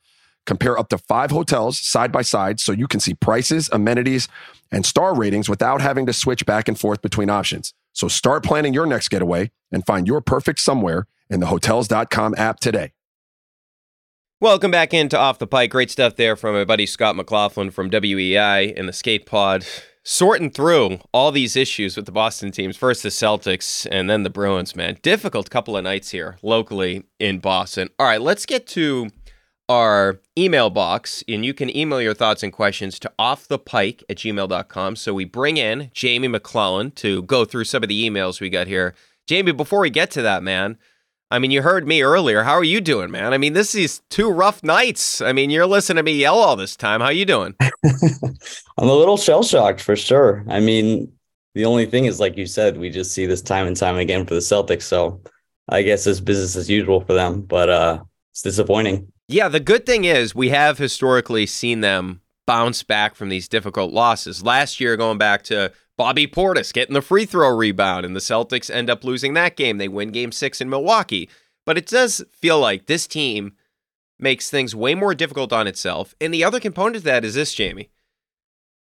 [0.47, 4.29] Compare up to five hotels side by side so you can see prices, amenities,
[4.71, 7.75] and star ratings without having to switch back and forth between options.
[7.93, 12.61] So start planning your next getaway and find your perfect somewhere in the Hotels.com app
[12.61, 12.93] today.
[14.39, 15.71] Welcome back into Off the Pike.
[15.71, 19.65] Great stuff there from my buddy Scott McLaughlin from WEEI and the Skate Pod.
[20.05, 22.77] Sorting through all these issues with the Boston teams.
[22.77, 24.99] First the Celtics and then the Bruins, man.
[25.01, 27.89] Difficult couple of nights here locally in Boston.
[27.99, 29.09] All right, let's get to
[29.69, 34.97] our email box, and you can email your thoughts and questions to offthepike at gmail.com.
[34.97, 38.67] So we bring in Jamie McClellan to go through some of the emails we got
[38.67, 38.95] here.
[39.27, 40.79] Jamie, before we get to that, man,
[41.31, 42.45] I mean, you heard me earlier.
[42.45, 43.33] How are you doing, man?
[43.33, 45.21] I mean, this is two rough nights.
[45.21, 47.01] I mean, you're listening to me yell all this time.
[47.01, 47.55] How you doing?
[47.61, 50.45] I'm a little shell shocked for sure.
[50.49, 51.12] I mean,
[51.57, 54.25] the only thing is, like you said, we just see this time and time again
[54.25, 54.83] for the Celtics.
[54.83, 55.21] So
[55.69, 59.11] I guess it's business as usual for them, but uh, it's disappointing.
[59.29, 63.93] Yeah, the good thing is we have historically seen them bounce back from these difficult
[63.93, 64.43] losses.
[64.45, 68.70] Last year, going back to Bobby Portis getting the free throw rebound, and the Celtics
[68.72, 69.79] end up losing that game.
[69.79, 71.29] They win game six in Milwaukee.
[71.64, 73.55] But it does feel like this team
[74.18, 76.14] makes things way more difficult on itself.
[76.20, 77.91] And the other component of that is this, Jamie.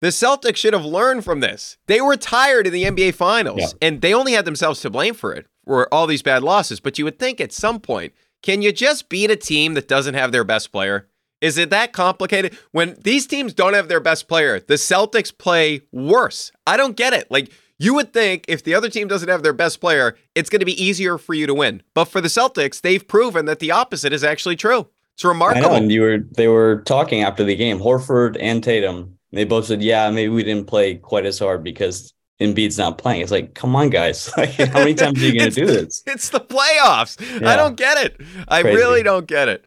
[0.01, 1.77] The Celtics should have learned from this.
[1.87, 3.69] They were tired in the NBA Finals, Yeah.
[3.89, 6.81] and they only had themselves to blame for it, for all these bad losses.
[6.81, 10.15] But you would think at some point, can you just beat a team that doesn't
[10.15, 11.09] have their best player?
[11.41, 12.57] Is it that complicated?
[12.71, 16.53] When these teams don't have their best player, the Celtics play worse.
[16.67, 17.31] I don't get it.
[17.31, 20.61] Like, You would think if the other team doesn't have their best player, it's going
[20.61, 21.83] to be easier for you to win.
[21.95, 24.87] But for the Celtics, they've proven that the opposite is actually true.
[25.15, 25.67] It's remarkable.
[25.67, 29.19] I know, and you were they were talking after the game, Horford and Tatum.
[29.33, 33.21] They both said, "Yeah, maybe we didn't play quite as hard because Embiid's not playing."
[33.23, 34.31] It's like, come on, guys!
[34.37, 36.03] Like, how many times are you going to do this?
[36.07, 37.21] It's the playoffs.
[37.41, 37.51] Yeah.
[37.51, 38.21] I don't get it.
[38.49, 38.77] I Crazy.
[38.77, 39.65] really don't get it.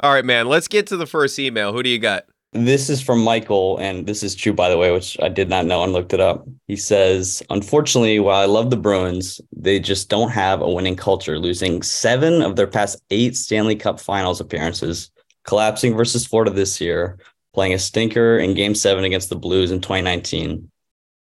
[0.00, 0.46] All right, man.
[0.46, 1.72] Let's get to the first email.
[1.72, 2.24] Who do you got?
[2.52, 5.66] This is from Michael, and this is true, by the way, which I did not
[5.66, 6.48] know and looked it up.
[6.66, 11.38] He says, Unfortunately, while I love the Bruins, they just don't have a winning culture,
[11.38, 15.12] losing seven of their past eight Stanley Cup finals appearances,
[15.44, 17.18] collapsing versus Florida this year,
[17.54, 20.69] playing a stinker in game seven against the Blues in 2019.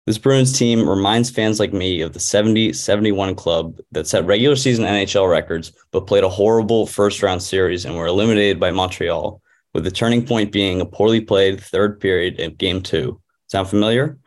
[0.08, 4.56] This Bruins team reminds fans like me of the 70 71 club that set regular
[4.56, 9.42] season NHL records, but played a horrible first round series and were eliminated by Montreal
[9.74, 13.20] with the turning point being a poorly played third period of game two.
[13.48, 14.18] Sound familiar?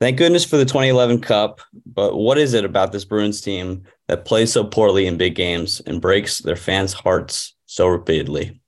[0.00, 4.24] Thank goodness for the 2011 Cup, but what is it about this Bruins team that
[4.24, 8.60] plays so poorly in big games and breaks their fans' hearts so repeatedly?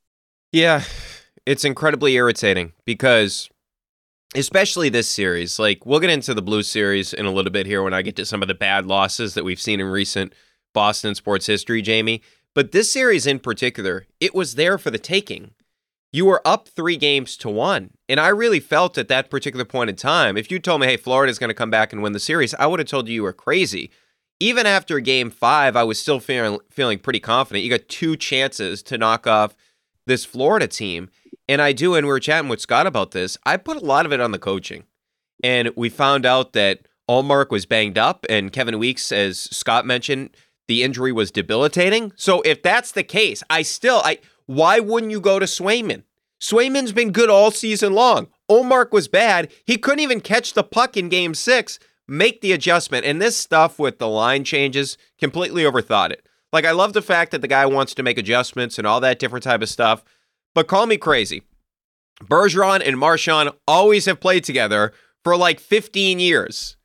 [0.53, 0.85] Yeah,
[1.45, 3.51] it's incredibly irritating because
[4.35, 7.83] especially this series, like we'll get into the Blue series in a little bit here
[7.83, 10.33] when I get to some of the bad losses that we've seen in recent
[10.73, 12.23] Boston sports history, Jamie.
[12.55, 15.53] But this series in particular, it was there for the taking
[16.13, 17.91] you were up three games to one.
[18.09, 20.99] And I really felt at that particular point in time, if you told me, hey,
[20.99, 23.23] Florida's going to come back and win the series, I would have told you you
[23.23, 23.91] were crazy.
[24.39, 27.65] Even after game five, I was still feeling, feeling pretty confident.
[27.65, 29.57] You got two chances to knock off
[30.07, 31.09] this Florida team.
[31.49, 33.37] And I do, and we were chatting with Scott about this.
[33.45, 34.85] I put a lot of it on the coaching.
[35.43, 40.31] And we found out that Ullmark was banged up, and Kevin Weekes, as Scott mentioned,
[40.69, 42.13] the injury was debilitating.
[42.17, 46.05] So if that's the case, I still I why wouldn't you go to Swayman?
[46.41, 48.29] Swayman's been good all season long.
[48.51, 49.53] Ullmark was bad.
[49.65, 51.79] He couldn't even catch the puck in game six.
[52.09, 53.07] Make the adjustment.
[53.07, 56.27] And this stuff with the line changes, completely overthought it.
[56.53, 59.19] Like, I love the fact that the guy wants to make adjustments and all that
[59.19, 60.05] different type of stuff,
[60.55, 61.43] but call me crazy.
[62.23, 64.93] Bergeron and Marchand always have played together
[65.25, 66.77] for like 15 years.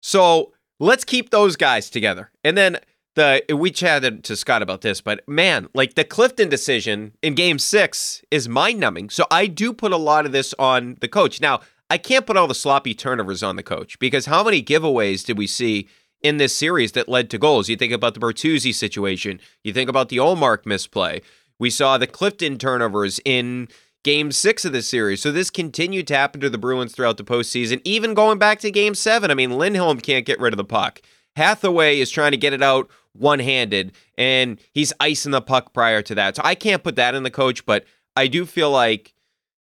[0.00, 2.30] So let's keep those guys together.
[2.44, 2.78] And then
[3.14, 7.58] the we chatted to Scott about this, but man, like the Clifton decision in game
[7.58, 9.10] six is mind numbing.
[9.10, 11.40] So I do put a lot of this on the coach.
[11.40, 15.24] Now, I can't put all the sloppy turnovers on the coach because how many giveaways
[15.24, 15.88] did we see
[16.20, 17.68] in this series that led to goals?
[17.68, 21.22] You think about the Bertuzzi situation, you think about the Ullmark misplay.
[21.58, 23.68] We saw the Clifton turnovers in
[24.04, 25.20] game six of the series.
[25.20, 28.70] So this continued to happen to the Bruins throughout the postseason, even going back to
[28.70, 29.30] game seven.
[29.30, 31.02] I mean, Lindholm can't get rid of the puck.
[31.34, 36.02] Hathaway is trying to get it out one handed, and he's icing the puck prior
[36.02, 36.36] to that.
[36.36, 37.84] So I can't put that in the coach, but
[38.14, 39.12] I do feel like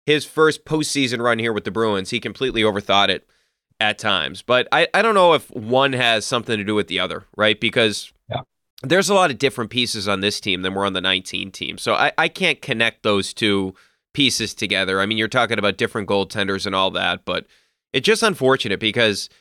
[0.05, 3.27] his first postseason run here with the Bruins, he completely overthought it
[3.79, 4.41] at times.
[4.41, 7.59] But I, I don't know if one has something to do with the other, right?
[7.59, 8.11] Because.
[8.86, 11.77] There's a lot of different pieces on this team than we're on the 19 team.
[11.77, 13.73] So I, I can't connect those two
[14.13, 15.01] pieces together.
[15.01, 17.45] I mean, you're talking about different goaltenders and all that, but
[17.93, 19.29] it's just unfortunate because–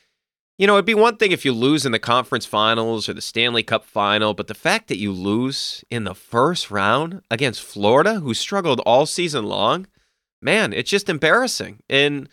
[0.58, 3.20] you know, it'd be one thing if you lose in the conference finals or the
[3.20, 8.20] Stanley Cup final, but the fact that you lose in the first round against Florida,
[8.20, 9.86] who struggled all season long,
[10.40, 11.80] man, it's just embarrassing.
[11.88, 12.28] And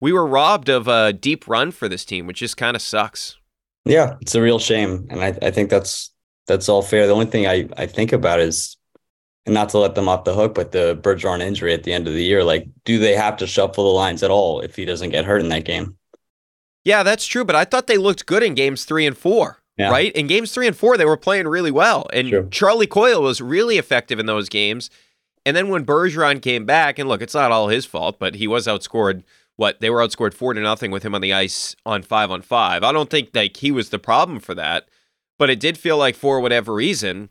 [0.00, 3.38] we were robbed of a deep run for this team, which just kind of sucks.
[3.86, 5.06] Yeah, it's a real shame.
[5.08, 6.11] And I, I think that's
[6.46, 7.06] that's all fair.
[7.06, 8.76] The only thing I, I think about is
[9.44, 12.06] and not to let them off the hook, but the Bergeron injury at the end
[12.06, 14.84] of the year, like, do they have to shuffle the lines at all if he
[14.84, 15.96] doesn't get hurt in that game?
[16.84, 17.44] Yeah, that's true.
[17.44, 19.58] But I thought they looked good in games three and four.
[19.76, 19.90] Yeah.
[19.90, 20.12] Right?
[20.12, 22.06] In games three and four, they were playing really well.
[22.12, 22.48] And true.
[22.50, 24.90] Charlie Coyle was really effective in those games.
[25.44, 28.46] And then when Bergeron came back, and look, it's not all his fault, but he
[28.46, 29.24] was outscored.
[29.56, 32.42] What they were outscored four to nothing with him on the ice on five on
[32.42, 32.82] five.
[32.82, 34.88] I don't think like he was the problem for that,
[35.38, 37.28] but it did feel like for whatever reason,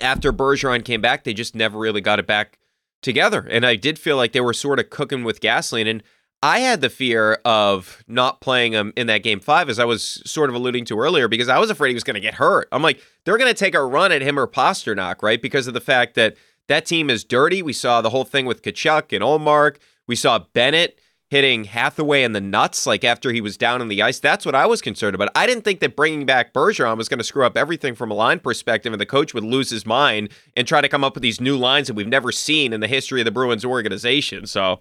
[0.00, 2.58] after Bergeron came back, they just never really got it back
[3.02, 3.46] together.
[3.50, 5.86] And I did feel like they were sort of cooking with gasoline.
[5.86, 6.02] And
[6.42, 10.22] I had the fear of not playing him in that game five, as I was
[10.24, 12.68] sort of alluding to earlier, because I was afraid he was going to get hurt.
[12.72, 15.40] I'm like, they're going to take a run at him or Pastrnak, right?
[15.40, 16.36] Because of the fact that
[16.68, 17.62] that team is dirty.
[17.62, 19.76] We saw the whole thing with Tkachuk and Ullmark.
[20.06, 20.98] We saw Bennett
[21.32, 24.20] hitting Hathaway in the nuts, like after he was down in the ice.
[24.20, 25.30] That's what I was concerned about.
[25.34, 28.14] I didn't think that bringing back Bergeron was going to screw up everything from a
[28.14, 31.22] line perspective, and the coach would lose his mind and try to come up with
[31.22, 34.46] these new lines that we've never seen in the history of the Bruins organization.
[34.46, 34.80] So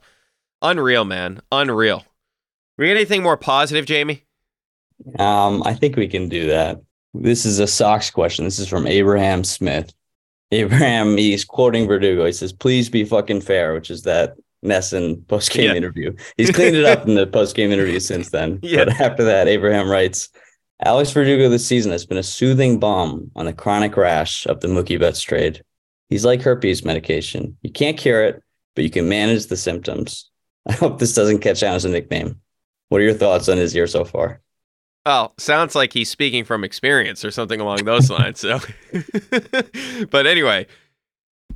[0.62, 1.42] Unreal, man.
[1.52, 2.06] Unreal.
[2.78, 4.24] We got anything more positive, Jamie?
[5.18, 6.82] Um, I think we can do that.
[7.14, 8.46] This is a Sox question.
[8.46, 9.94] This is from Abraham Smith.
[10.52, 12.26] Abraham, he's quoting Verdugo.
[12.26, 15.76] He says, please be fucking fair, which is that NESN post game yeah.
[15.76, 16.16] interview.
[16.38, 18.60] He's cleaned it up in the post game interview since then.
[18.72, 18.86] Yeah.
[18.86, 20.30] But after that, Abraham writes,
[20.84, 24.68] Alex Verdugo this season has been a soothing balm on the chronic rash of the
[24.68, 25.64] Mookie Betts trade.
[26.10, 27.58] He's like herpes medication.
[27.62, 28.44] You can't cure it,
[28.76, 30.30] but you can manage the symptoms.
[30.68, 32.40] I hope this doesn't catch on as a nickname.
[32.90, 34.42] What are your thoughts on his year so far?
[35.06, 38.40] Oh, sounds like he's speaking from experience or something along those lines.
[38.40, 38.60] So,
[40.12, 40.68] but anyway,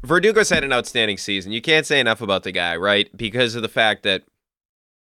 [0.04, 1.52] Verdugo's had an outstanding season.
[1.52, 3.10] You can't say enough about the guy, right?
[3.16, 4.24] Because of the fact that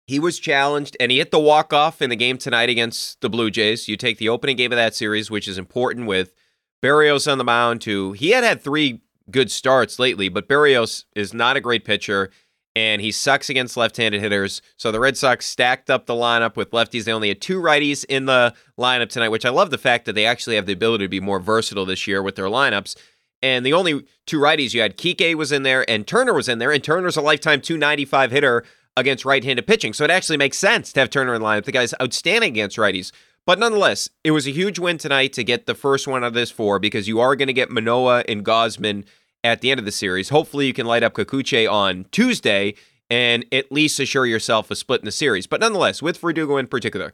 [0.07, 3.30] he was challenged and he hit the walk off in the game tonight against the
[3.30, 3.89] Blue Jays.
[3.89, 6.35] You take the opening game of that series, which is important with
[6.83, 7.85] Berrios on the mound.
[7.85, 12.30] Who he had had three good starts lately, but Berrios is not a great pitcher
[12.74, 14.62] and he sucks against left-handed hitters.
[14.76, 17.05] So the Red Sox stacked up the lineup with lefties.
[17.05, 20.14] They only had two righties in the lineup tonight, which I love the fact that
[20.14, 22.97] they actually have the ability to be more versatile this year with their lineups.
[23.43, 26.59] And the only two righties you had, Kike was in there and Turner was in
[26.59, 28.64] there, and Turner's a lifetime 295 hitter
[28.97, 29.93] against right-handed pitching.
[29.93, 31.64] So it actually makes sense to have Turner in lineup.
[31.64, 33.11] The guy's outstanding against righties.
[33.45, 36.34] But nonetheless, it was a huge win tonight to get the first one out of
[36.34, 39.05] this four because you are going to get Manoah and Gausman
[39.43, 40.28] at the end of the series.
[40.28, 42.74] Hopefully, you can light up Kikuchi on Tuesday
[43.11, 45.47] and at least assure yourself a split in the series.
[45.47, 47.12] But nonetheless, with Verdugo in particular,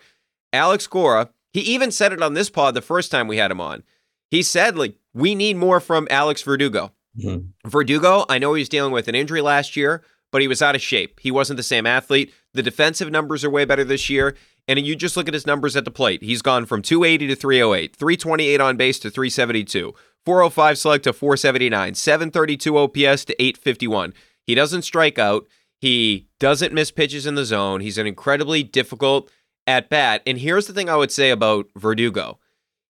[0.52, 3.60] Alex Cora, he even said it on this pod the first time we had him
[3.60, 3.82] on.
[4.30, 6.92] He said, like, we need more from Alex Verdugo.
[7.18, 7.68] Mm-hmm.
[7.68, 10.74] Verdugo, I know he was dealing with an injury last year, but he was out
[10.76, 11.18] of shape.
[11.20, 12.32] He wasn't the same athlete.
[12.54, 14.36] The defensive numbers are way better this year.
[14.68, 16.22] And you just look at his numbers at the plate.
[16.22, 19.94] He's gone from 280 to 308, 328 on base to 372,
[20.26, 24.12] 405 slug to 479, 732 OPS to 851.
[24.44, 25.46] He doesn't strike out.
[25.80, 27.80] He doesn't miss pitches in the zone.
[27.80, 29.30] He's an incredibly difficult
[29.66, 30.22] at bat.
[30.26, 32.38] And here's the thing I would say about Verdugo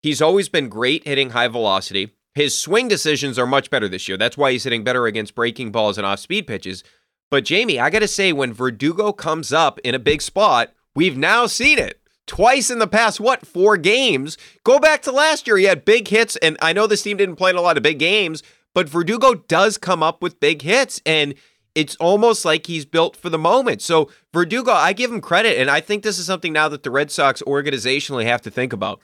[0.02, 2.15] he's always been great hitting high velocity.
[2.36, 4.18] His swing decisions are much better this year.
[4.18, 6.84] That's why he's hitting better against breaking balls and off speed pitches.
[7.30, 11.16] But Jamie, I got to say, when Verdugo comes up in a big spot, we've
[11.16, 14.36] now seen it twice in the past, what, four games?
[14.64, 15.56] Go back to last year.
[15.56, 17.82] He had big hits, and I know this team didn't play in a lot of
[17.82, 18.42] big games,
[18.74, 21.36] but Verdugo does come up with big hits, and
[21.74, 23.80] it's almost like he's built for the moment.
[23.80, 26.90] So, Verdugo, I give him credit, and I think this is something now that the
[26.90, 29.00] Red Sox organizationally have to think about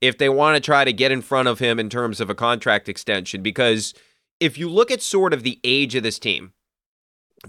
[0.00, 2.34] if they want to try to get in front of him in terms of a
[2.34, 3.94] contract extension, because
[4.38, 6.52] if you look at sort of the age of this team,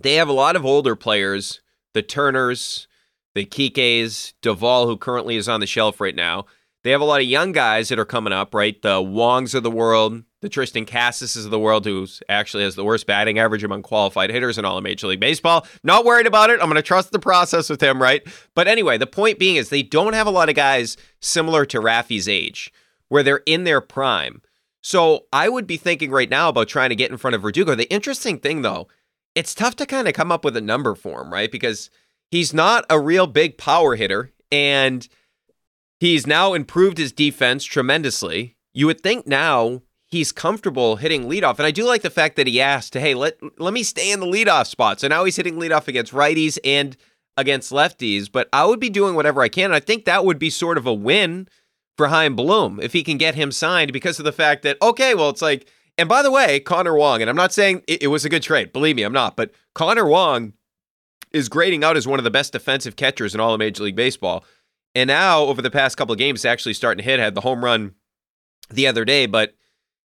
[0.01, 1.61] they have a lot of older players,
[1.93, 2.87] the Turners,
[3.33, 6.45] the Kikes, Duvall, who currently is on the shelf right now.
[6.83, 8.81] They have a lot of young guys that are coming up, right?
[8.81, 12.83] The Wongs of the world, the Triston Casas of the world, who actually has the
[12.83, 15.67] worst batting average among qualified hitters in all of Major League Baseball.
[15.83, 16.59] Not worried about it.
[16.59, 18.23] I'm going to trust the process with him, right?
[18.55, 21.79] But anyway, the point being is they don't have a lot of guys similar to
[21.79, 22.73] Rafi's age,
[23.09, 24.41] where they're in their prime.
[24.81, 27.75] So I would be thinking right now about trying to get in front of Verdugo.
[27.75, 28.87] The interesting thing, though,
[29.35, 31.51] it's tough to kind of come up with a number for him, right?
[31.51, 31.91] Because
[32.31, 35.07] he's not a real big power hitter and
[36.01, 38.57] he's now improved his defense tremendously.
[38.73, 41.59] You would think now he's comfortable hitting leadoff.
[41.59, 44.19] And I do like the fact that he asked, hey, let, let me stay in
[44.19, 44.99] the leadoff spot.
[44.99, 46.97] So now he's hitting leadoff against righties and
[47.37, 48.29] against lefties.
[48.31, 49.71] But I would be doing whatever I can.
[49.71, 51.47] I think that would be sort of a win
[51.95, 55.13] for Chaim Bloom if he can get him signed because of the fact that, okay,
[55.13, 58.07] well, it's like, and by the way, Connor Wong, and I'm not saying it, it,
[58.07, 58.73] was a good trade.
[58.73, 59.35] Believe me, I'm not.
[59.35, 60.53] But Connor Wong
[61.31, 63.95] is grading out as one of the best defensive catchers in all of Major League
[63.95, 64.43] Baseball.
[64.93, 67.19] And now, over the past couple of games, actually starting to hit.
[67.19, 67.95] Had the home run
[68.69, 69.53] the other day, but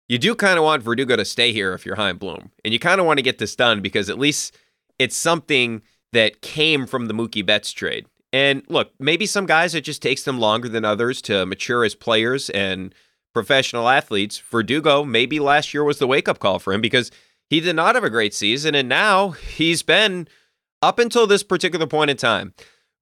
[0.07, 2.79] you do kind of want Verdugo to stay here if you're Chaim Bloom, and you
[2.79, 4.57] kind of want to get this done because at least
[4.99, 5.81] it's something
[6.13, 8.05] that came from the Mookie Betts trade.
[8.33, 11.95] And look, maybe some guys it just takes them longer than others to mature as
[11.95, 12.93] players and
[13.33, 14.39] professional athletes.
[14.39, 17.11] Verdugo, maybe last year was the wake up call for him because
[17.49, 18.75] he did not have a great season.
[18.75, 20.27] And now he's been,
[20.81, 22.53] up until this particular point in time,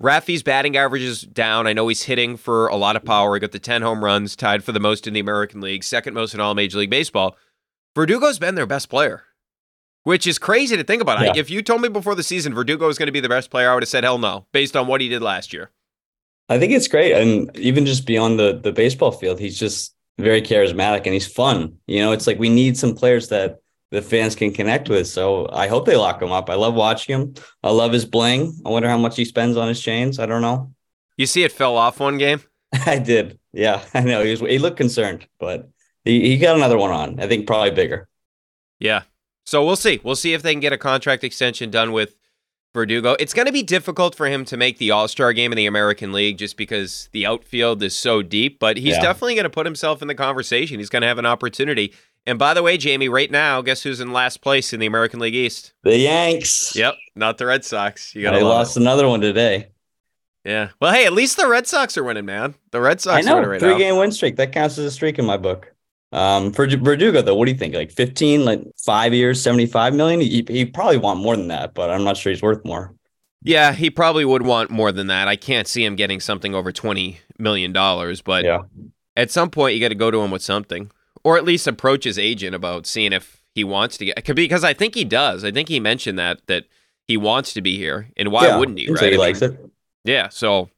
[0.02, 1.68] Rafi's batting average is down.
[1.68, 3.34] I know he's hitting for a lot of power.
[3.36, 6.14] He got the 10 home runs, tied for the most in the American League, second
[6.14, 7.36] most in all Major League Baseball.
[7.96, 9.24] Verdugo's been their best player,
[10.04, 11.20] which is crazy to think about.
[11.22, 11.34] Yeah.
[11.36, 13.72] If you told me before the season Verdugo was going to be the best player,
[13.72, 15.70] I would have said hell no, based on what he did last year.
[16.48, 17.14] I think it's great.
[17.14, 21.78] And even just beyond the, the baseball field, he's just very charismatic and he's fun.
[21.88, 25.08] You know, it's like we need some players that the fans can connect with.
[25.08, 26.50] So I hope they lock him up.
[26.50, 27.34] I love watching him.
[27.64, 28.60] I love his bling.
[28.66, 30.20] I wonder how much he spends on his chains.
[30.20, 30.72] I don't know.
[31.18, 32.42] You see, it fell off one game.
[32.86, 33.40] I did.
[33.52, 34.24] Yeah, I know.
[34.24, 34.40] He was.
[34.42, 35.70] He looked concerned, but
[36.06, 37.20] he, he got another one on.
[37.20, 38.08] I think probably bigger.
[38.80, 39.04] Yeah.
[39.46, 40.00] So we'll see.
[40.04, 42.16] We'll see if they can get a contract extension done with
[42.74, 43.16] Verdugo.
[43.20, 45.66] It's going to be difficult for him to make the All Star game in the
[45.66, 49.02] American League just because the outfield is so deep, but he's yeah.
[49.02, 50.80] definitely going to put himself in the conversation.
[50.80, 51.94] He's going to have an opportunity.
[52.26, 55.20] And by the way, Jamie, right now, guess who's in last place in the American
[55.20, 55.74] League East?
[55.84, 56.76] The Yanks.
[56.76, 58.14] Yep, not the Red Sox.
[58.14, 58.34] You got.
[58.34, 58.82] They lost it.
[58.82, 59.70] another one today.
[60.46, 60.70] Yeah.
[60.80, 62.56] Well, hey, at least the Red Sox are winning, man.
[62.72, 63.78] The Red Sox are know winning right three now.
[63.78, 65.74] game win streak that counts as a streak in my book.
[66.12, 67.76] Um, for Verdugo though, what do you think?
[67.76, 70.22] Like fifteen, like five years, seventy five million.
[70.22, 72.94] He, he probably want more than that, but I'm not sure he's worth more.
[73.44, 75.28] Yeah, he probably would want more than that.
[75.28, 78.60] I can't see him getting something over twenty million dollars, but Yeah.
[79.16, 80.90] at some point you got to go to him with something,
[81.30, 84.26] or at least approach his agent about seeing if he wants to get.
[84.36, 85.44] Because I think he does.
[85.44, 86.64] I think he mentioned that that
[87.08, 88.92] he wants to be here, and why Yeah, wouldn't he?
[88.92, 89.12] Right?
[89.12, 89.72] He I likes mean, it.
[90.06, 90.30] Yeah.
[90.30, 90.72] So,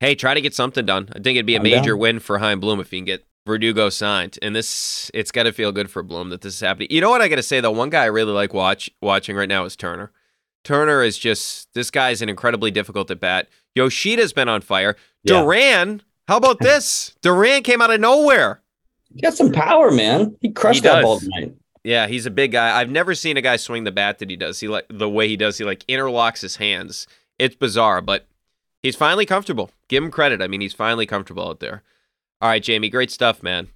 [0.00, 1.08] hey, try to get something done.
[1.08, 1.98] I think it'd be a I'm major down.
[2.00, 4.38] win for Chaim Bloom if he can get Verdugo signed.
[4.42, 6.88] And this, it's got to feel good for Bloom that this is happening.
[6.90, 7.70] You know what I got to say though?
[7.70, 10.12] One guy I really like watch watching right now is Turner.
[10.64, 13.48] Turner is just this guy's an incredibly difficult at bat.
[13.74, 14.96] Yoshida's been on fire.
[15.24, 15.40] Yeah.
[15.40, 17.14] Duran, how about this?
[17.22, 18.60] Duran came out of nowhere.
[19.14, 20.36] He got some power, man.
[20.40, 21.04] He crushed He that does.
[21.04, 21.54] ball tonight.
[21.82, 22.78] Yeah, he's a big guy.
[22.78, 24.60] I've never seen a guy swing the bat that he does.
[24.60, 25.58] He like the way he does.
[25.58, 27.06] He like interlocks his hands.
[27.38, 28.26] It's bizarre, but
[28.82, 29.70] he's finally comfortable.
[29.88, 30.42] Give him credit.
[30.42, 31.82] I mean, he's finally comfortable out there.
[32.42, 33.68] All right, Jamie, great stuff, man.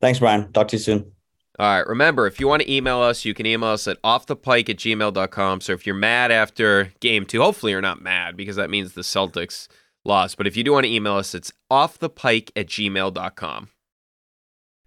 [0.00, 0.52] Thanks, Brian.
[0.52, 1.12] Talk to you soon.
[1.58, 4.68] All right, remember, if you want to email us, you can email us at offthepike
[4.68, 5.60] at gmail.com.
[5.60, 9.02] So if you're mad after game two, hopefully you're not mad because that means the
[9.02, 9.68] Celtics
[10.04, 10.36] lost.
[10.36, 13.68] But if you do want to email us, it's offthepike at gmail.com.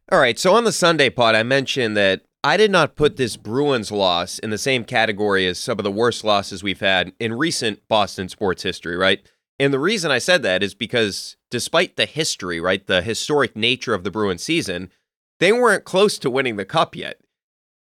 [0.10, 3.36] All right, so on the Sunday pod, I mentioned that I did not put this
[3.36, 7.34] Bruins loss in the same category as some of the worst losses we've had in
[7.34, 9.20] recent Boston sports history, right?
[9.60, 13.94] And the reason I said that is because despite the history, right, the historic nature
[13.94, 14.92] of the Bruins season,
[15.42, 17.20] they weren't close to winning the cup yet.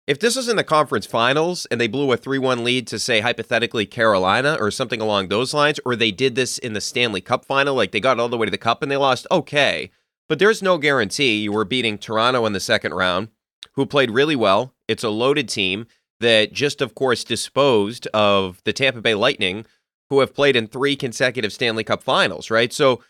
[0.07, 2.99] If this was in the conference finals and they blew a 3 1 lead to,
[2.99, 7.21] say, hypothetically Carolina or something along those lines, or they did this in the Stanley
[7.21, 9.91] Cup final, like they got all the way to the cup and they lost, okay.
[10.29, 13.29] But there's no guarantee you were beating Toronto in the second round,
[13.75, 14.75] who played really well.
[14.89, 15.87] It's a loaded team
[16.21, 19.67] that just, of course, disposed of the Tampa Bay Lightning,
[20.11, 22.73] who have played in three consecutive Stanley Cup finals, right?
[22.73, 23.03] So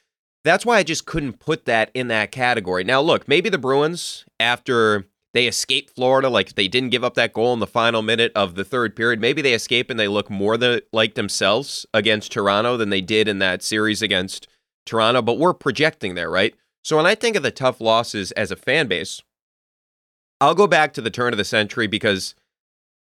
[0.42, 2.84] that's why I just couldn't put that in that category.
[2.84, 7.32] Now, look, maybe the Bruins, after they escaped Florida, like they didn't give up that
[7.32, 10.30] goal in the final minute of the third period, maybe they escape and they look
[10.30, 14.46] more the, like themselves against Toronto than they did in that series against
[14.86, 15.22] Toronto.
[15.22, 16.54] But we're projecting there, right?
[16.84, 19.22] So when I think of the tough losses as a fan base,
[20.40, 22.34] I'll go back to the turn of the century because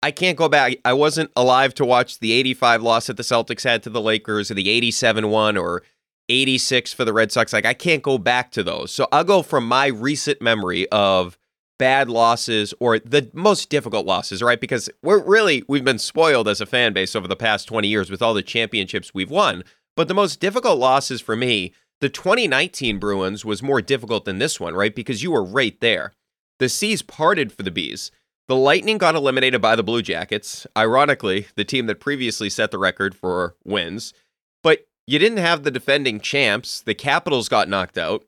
[0.03, 0.76] I can't go back.
[0.84, 4.51] I wasn't alive to watch the 85 loss that the Celtics had to the Lakers
[4.51, 5.84] or the 87 one or
[6.27, 7.53] 86 for the Red Sox.
[7.53, 8.91] Like, I can't go back to those.
[8.91, 11.38] So I'll go from my recent memory of
[11.77, 14.60] bad losses or the most difficult losses, right?
[14.60, 18.11] Because we're really, we've been spoiled as a fan base over the past 20 years
[18.11, 19.64] with all the championships we've won.
[19.95, 24.60] But the most difficult losses for me, the 2019 Bruins was more difficult than this
[24.60, 24.96] one, right?
[24.96, 26.14] Because you were right there.
[26.60, 28.12] The seas parted for the Bees.
[28.48, 32.80] The Lightning got eliminated by the Blue Jackets, ironically, the team that previously set the
[32.80, 34.14] record for wins.
[34.64, 36.82] But you didn't have the defending champs.
[36.82, 38.26] The Capitals got knocked out,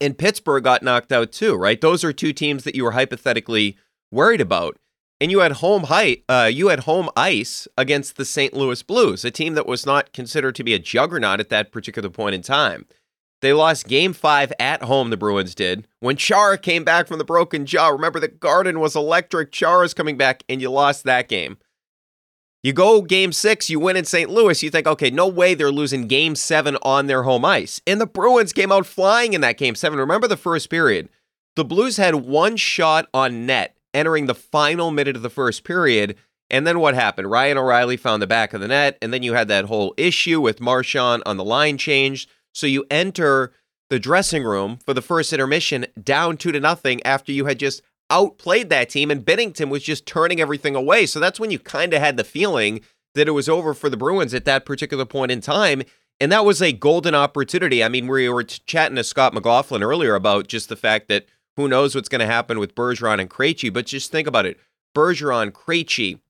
[0.00, 1.80] and Pittsburgh got knocked out too, right?
[1.80, 3.76] Those are two teams that you were hypothetically
[4.10, 4.76] worried about.
[5.20, 8.54] And you had home height, uh, you had home ice against the St.
[8.54, 12.08] Louis Blues, a team that was not considered to be a juggernaut at that particular
[12.08, 12.86] point in time.
[13.40, 15.86] They lost game five at home, the Bruins did.
[16.00, 19.52] When Chara came back from the broken jaw, remember the garden was electric.
[19.52, 21.58] Chara's coming back, and you lost that game.
[22.64, 24.28] You go game six, you win in St.
[24.28, 24.60] Louis.
[24.62, 27.80] You think, okay, no way they're losing game seven on their home ice.
[27.86, 29.98] And the Bruins came out flying in that game seven.
[29.98, 31.08] Remember the first period?
[31.54, 36.16] The Blues had one shot on net entering the final minute of the first period.
[36.50, 37.30] And then what happened?
[37.30, 38.96] Ryan O'Reilly found the back of the net.
[39.02, 42.28] And then you had that whole issue with Marchand on the line change.
[42.54, 43.52] So you enter
[43.90, 47.82] the dressing room for the first intermission down two to nothing after you had just
[48.10, 51.06] outplayed that team and Binnington was just turning everything away.
[51.06, 52.80] So that's when you kind of had the feeling
[53.14, 55.82] that it was over for the Bruins at that particular point in time.
[56.20, 57.84] And that was a golden opportunity.
[57.84, 61.26] I mean, we were chatting to Scott McLaughlin earlier about just the fact that
[61.58, 64.60] who knows what's going to happen with Bergeron and Krejci, but just think about it.
[64.94, 66.20] Bergeron, Krejci,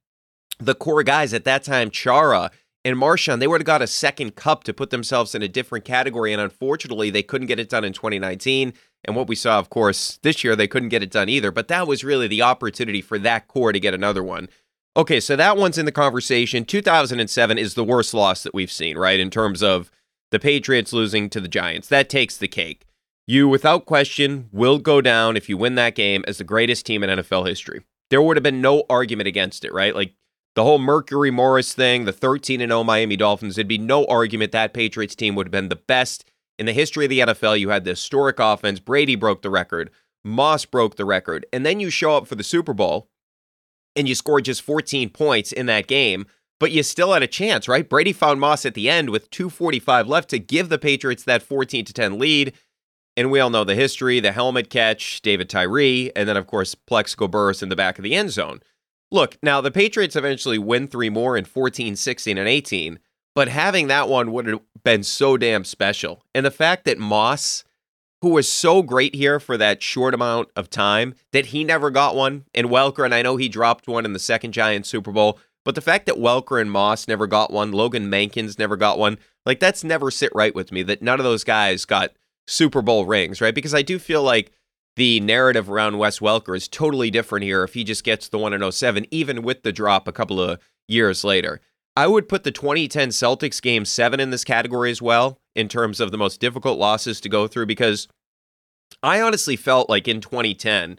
[0.58, 2.50] the core guys at that time, Chara,
[2.82, 5.84] and Marchand, they would have got a second cup to put themselves in a different
[5.84, 6.32] category.
[6.32, 8.72] And unfortunately, they couldn't get it done in 2019.
[9.04, 11.50] And what we saw, of course, this year, they couldn't get it done either.
[11.50, 14.48] But that was really the opportunity for that core to get another one.
[14.96, 16.64] Okay, so that one's in the conversation.
[16.64, 19.20] 2007 is the worst loss that we've seen, right?
[19.20, 19.90] In terms of
[20.30, 21.88] the Patriots losing to the Giants.
[21.88, 22.86] That takes the cake.
[23.28, 27.04] You, without question, will go down if you win that game as the greatest team
[27.04, 27.84] in NFL history.
[28.08, 29.94] There would have been no argument against it, right?
[29.94, 30.14] Like,
[30.54, 34.52] the whole Mercury Morris thing, the 13 and 0 Miami Dolphins, there'd be no argument
[34.52, 36.24] that Patriots team would have been the best
[36.58, 37.60] in the history of the NFL.
[37.60, 38.80] You had the historic offense.
[38.80, 39.90] Brady broke the record.
[40.24, 41.44] Moss broke the record.
[41.52, 43.08] And then you show up for the Super Bowl
[43.94, 46.26] and you score just 14 points in that game.
[46.60, 47.88] but you still had a chance, right?
[47.88, 51.84] Brady found Moss at the end with 245 left to give the Patriots that 14
[51.84, 52.52] to 10 lead.
[53.18, 56.76] And we all know the history, the helmet catch, David Tyree, and then of course
[56.76, 58.60] Plaxico Burress in the back of the end zone.
[59.10, 63.00] Look, now the Patriots eventually win three more in 14, 16, and 18,
[63.34, 66.22] but having that one would have been so damn special.
[66.32, 67.64] And the fact that Moss,
[68.22, 72.14] who was so great here for that short amount of time, that he never got
[72.14, 75.40] one, and Welker, and I know he dropped one in the second Giants Super Bowl,
[75.64, 79.18] but the fact that Welker and Moss never got one, Logan Mankins never got one,
[79.44, 82.12] like that's never sit right with me that none of those guys got
[82.48, 83.54] Super Bowl rings, right?
[83.54, 84.52] Because I do feel like
[84.96, 88.52] the narrative around Wes Welker is totally different here if he just gets the one
[88.52, 90.58] in 07, even with the drop a couple of
[90.88, 91.60] years later.
[91.94, 96.00] I would put the 2010 Celtics game seven in this category as well, in terms
[96.00, 98.08] of the most difficult losses to go through, because
[99.02, 100.98] I honestly felt like in 2010,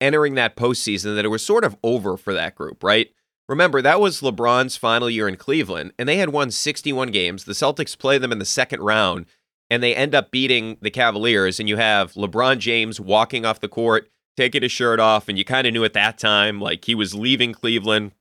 [0.00, 3.10] entering that postseason, that it was sort of over for that group, right?
[3.48, 7.44] Remember, that was LeBron's final year in Cleveland, and they had won 61 games.
[7.44, 9.26] The Celtics play them in the second round,
[9.70, 11.58] and they end up beating the Cavaliers.
[11.58, 15.44] And you have LeBron James walking off the court, taking his shirt off, and you
[15.44, 18.12] kind of knew at that time, like he was leaving Cleveland.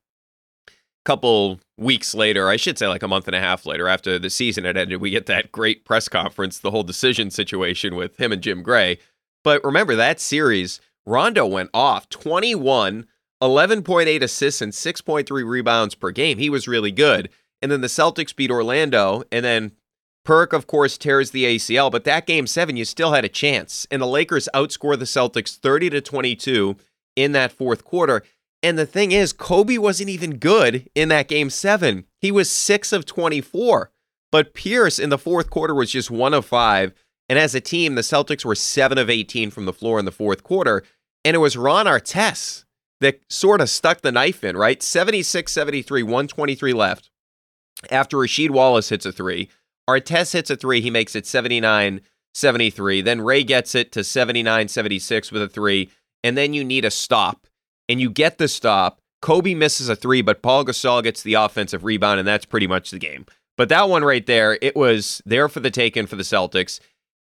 [0.67, 0.71] A
[1.05, 4.29] couple weeks later, I should say like a month and a half later, after the
[4.29, 8.31] season had ended, we get that great press conference, the whole decision situation with him
[8.31, 8.97] and Jim Gray.
[9.43, 13.05] But remember that series, Rondo went off 21
[13.41, 16.37] 11.8 assists and 6.3 rebounds per game.
[16.37, 17.29] He was really good.
[17.61, 19.71] And then the Celtics beat Orlando, and then
[20.25, 21.91] Perk, of course, tears the ACL.
[21.91, 23.87] But that game seven, you still had a chance.
[23.89, 26.75] And the Lakers outscore the Celtics 30 to 22
[27.15, 28.23] in that fourth quarter.
[28.61, 32.05] And the thing is, Kobe wasn't even good in that game seven.
[32.19, 33.91] He was six of 24.
[34.31, 36.93] But Pierce in the fourth quarter was just one of five.
[37.29, 40.11] And as a team, the Celtics were seven of 18 from the floor in the
[40.11, 40.83] fourth quarter.
[41.23, 42.65] And it was Ron Artest
[43.01, 44.81] that sort of stuck the knife in, right?
[44.81, 47.09] 76 73, 123 left.
[47.91, 49.49] After Rasheed Wallace hits a three,
[49.89, 52.01] Artest hits a three, he makes it 79
[52.33, 53.01] 73.
[53.01, 55.89] Then Ray gets it to 79 76 with a three.
[56.23, 57.47] And then you need a stop.
[57.87, 58.99] And you get the stop.
[59.21, 62.91] Kobe misses a three, but Paul Gasol gets the offensive rebound, and that's pretty much
[62.91, 63.25] the game.
[63.57, 66.79] But that one right there, it was there for the taking for the Celtics.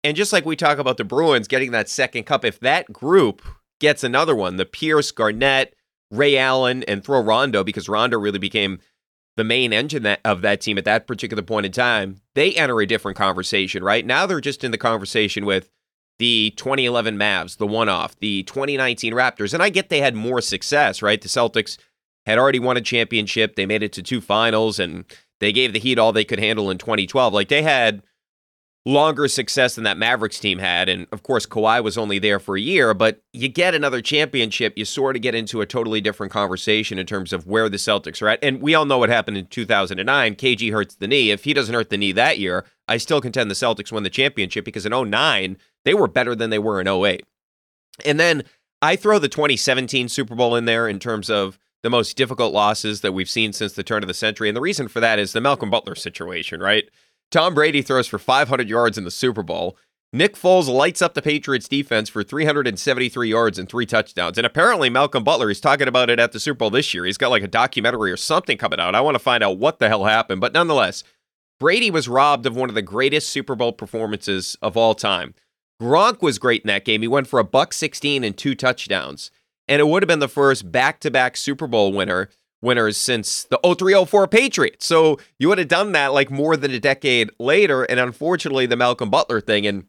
[0.05, 3.43] And just like we talk about the Bruins getting that second cup, if that group
[3.81, 4.57] gets another one.
[4.57, 5.75] The Pierce, Garnett,
[6.11, 8.81] Ray Allen, and throw Rondo because Rondo really became
[9.39, 12.21] the main engine that, of that team at that particular point in time.
[12.35, 14.05] They enter a different conversation, right?
[14.05, 15.71] Now they're just in the conversation with
[16.19, 19.55] the 2011 Mavs, the one off, the 2019 Raptors.
[19.55, 21.23] And I get they had more success, right?
[21.23, 21.79] The Celtics
[22.27, 23.55] had already won a championship.
[23.55, 25.05] They made it to two finals and
[25.39, 27.33] they gave the Heat all they could handle in 2012.
[27.33, 28.03] Like they had
[28.89, 30.89] longer success than that Mavericks team had.
[30.89, 34.79] And of course, Kawhi was only there for a year, but you get another championship,
[34.79, 38.23] you sort of get into a totally different conversation in terms of where the Celtics
[38.23, 38.43] are at.
[38.43, 40.37] And we all know what happened in 2009.
[40.37, 41.31] KG hurts the knee.
[41.31, 44.11] If he doesn't hurt the knee that year, I still contend the Celtics won the
[44.11, 47.27] championship because in 09, they were better than they were in 08.
[48.07, 48.43] And then
[48.81, 53.03] I throw the 2017 Super Bowl in there in terms of the most difficult losses
[53.03, 54.49] that we've seen since the turn of the century.
[54.49, 56.89] And the reason for that is the Malcolm Butler situation, right?
[57.31, 59.77] Tom Brady throws for 500 yards in the Super Bowl.
[60.11, 64.39] Nick Foles lights up the Patriots defense for 373 yards and three touchdowns.
[64.39, 67.05] And apparently, Malcolm Butler is talking about it at the Super Bowl this year.
[67.05, 68.95] He's got like a documentary or something coming out.
[68.95, 70.41] I want to find out what the hell happened.
[70.41, 71.05] But nonetheless,
[71.61, 75.35] Brady was robbed of one of the greatest Super Bowl performances of all time.
[75.81, 77.03] Gronk was great in that game.
[77.03, 79.31] He went for a buck 16 and two touchdowns.
[79.69, 82.31] And it would have been the first back to back Super Bowl winner
[82.61, 84.87] winners since the 0304 Patriots.
[84.87, 87.85] So you would have done that like more than a decade later.
[87.85, 89.67] And unfortunately, the Malcolm Butler thing.
[89.67, 89.87] And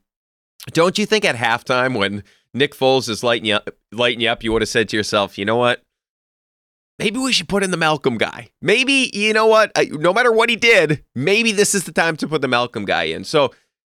[0.72, 2.24] don't you think at halftime when
[2.54, 5.38] Nick Foles is lighting you up, lighting you up, you would have said to yourself,
[5.38, 5.84] you know what?
[6.98, 8.50] Maybe we should put in the Malcolm guy.
[8.62, 9.72] Maybe, you know what?
[9.92, 13.04] No matter what he did, maybe this is the time to put the Malcolm guy
[13.04, 13.24] in.
[13.24, 13.52] So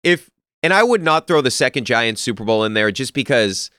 [0.05, 0.31] if,
[0.63, 3.71] and I would not throw the second Giants Super Bowl in there just because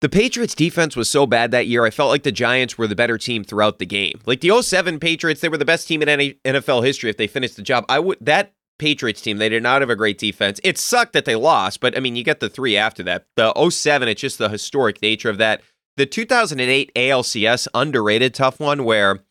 [0.00, 1.84] the Patriots defense was so bad that year.
[1.84, 4.20] I felt like the Giants were the better team throughout the game.
[4.26, 7.26] Like the 07 Patriots, they were the best team in any NFL history if they
[7.26, 7.84] finished the job.
[7.88, 10.58] I would that Patriots team, they did not have a great defense.
[10.64, 13.26] It sucked that they lost, but I mean, you get the 3 after that.
[13.36, 15.60] The 07, it's just the historic nature of that.
[15.98, 19.22] The 2008 ALCS underrated tough one where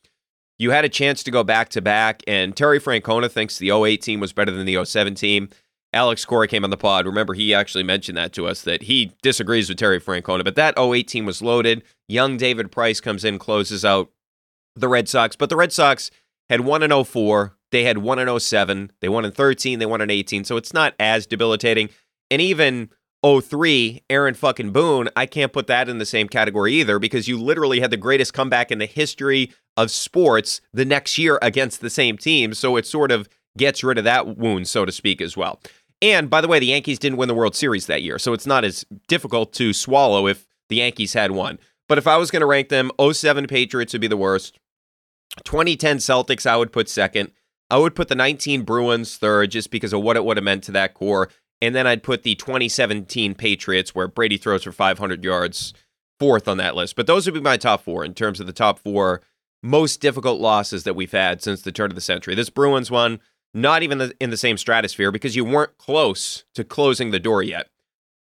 [0.59, 4.03] you had a chance to go back to back and Terry Francona thinks the 08
[4.03, 5.49] team was better than the 07 team.
[5.91, 7.05] Alex Cora came on the pod.
[7.05, 10.77] Remember, he actually mentioned that to us that he disagrees with Terry Francona, but that
[10.77, 11.83] 08 team was loaded.
[12.07, 14.11] Young David Price comes in, closes out
[14.75, 16.11] the Red Sox, but the Red Sox
[16.49, 17.55] had 1 in 04.
[17.71, 18.91] They had 1 in 07.
[19.01, 19.79] They won in 13.
[19.79, 20.43] They won in 18.
[20.43, 21.89] So it's not as debilitating.
[22.31, 22.89] And even
[23.25, 27.39] 03, Aaron fucking Boone, I can't put that in the same category either because you
[27.39, 31.89] literally had the greatest comeback in the history of sports the next year against the
[31.89, 32.53] same team.
[32.53, 35.59] So it sort of gets rid of that wound, so to speak, as well.
[36.01, 38.45] And by the way, the Yankees didn't win the World Series that year, so it's
[38.47, 41.59] not as difficult to swallow if the Yankees had won.
[41.87, 44.59] But if I was going to rank them, 07 Patriots would be the worst.
[45.43, 47.31] 2010 Celtics, I would put second.
[47.69, 50.63] I would put the 19 Bruins third just because of what it would have meant
[50.65, 51.29] to that core.
[51.61, 55.73] And then I'd put the 2017 Patriots, where Brady throws for 500 yards,
[56.19, 56.95] fourth on that list.
[56.95, 59.21] But those would be my top four in terms of the top four
[59.61, 62.33] most difficult losses that we've had since the turn of the century.
[62.33, 63.19] This Bruins one,
[63.53, 67.67] not even in the same stratosphere because you weren't close to closing the door yet.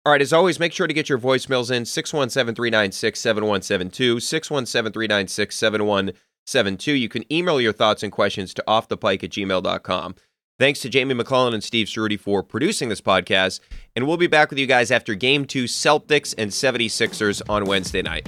[0.05, 4.93] All right, as always, make sure to get your voicemails in 617 396 7172, 617
[4.93, 6.93] 396 7172.
[6.93, 10.15] You can email your thoughts and questions to offthepike at gmail.com.
[10.59, 13.59] Thanks to Jamie McClellan and Steve Ceruti for producing this podcast.
[13.95, 18.01] And we'll be back with you guys after game two Celtics and 76ers on Wednesday
[18.01, 18.27] night.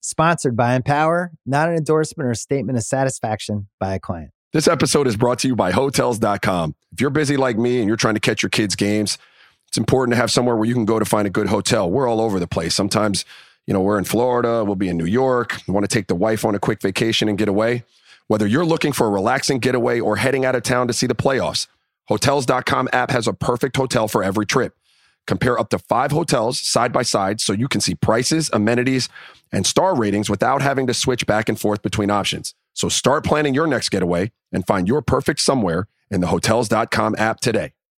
[0.00, 4.30] Sponsored by Empower, not an endorsement or a statement of satisfaction by a client.
[4.52, 6.74] This episode is brought to you by Hotels.com.
[6.92, 9.18] If you're busy like me and you're trying to catch your kids' games,
[9.68, 11.90] it's important to have somewhere where you can go to find a good hotel.
[11.90, 12.74] We're all over the place.
[12.74, 13.24] Sometimes,
[13.66, 16.14] you know, we're in Florida, we'll be in New York, we want to take the
[16.14, 17.84] wife on a quick vacation and get away.
[18.28, 21.14] Whether you're looking for a relaxing getaway or heading out of town to see the
[21.14, 21.66] playoffs,
[22.08, 24.76] Hotels.com app has a perfect hotel for every trip.
[25.26, 29.08] Compare up to five hotels side by side so you can see prices, amenities,
[29.52, 32.54] and star ratings without having to switch back and forth between options.
[32.74, 37.40] So start planning your next getaway and find your perfect somewhere in the Hotels.com app
[37.40, 37.72] today.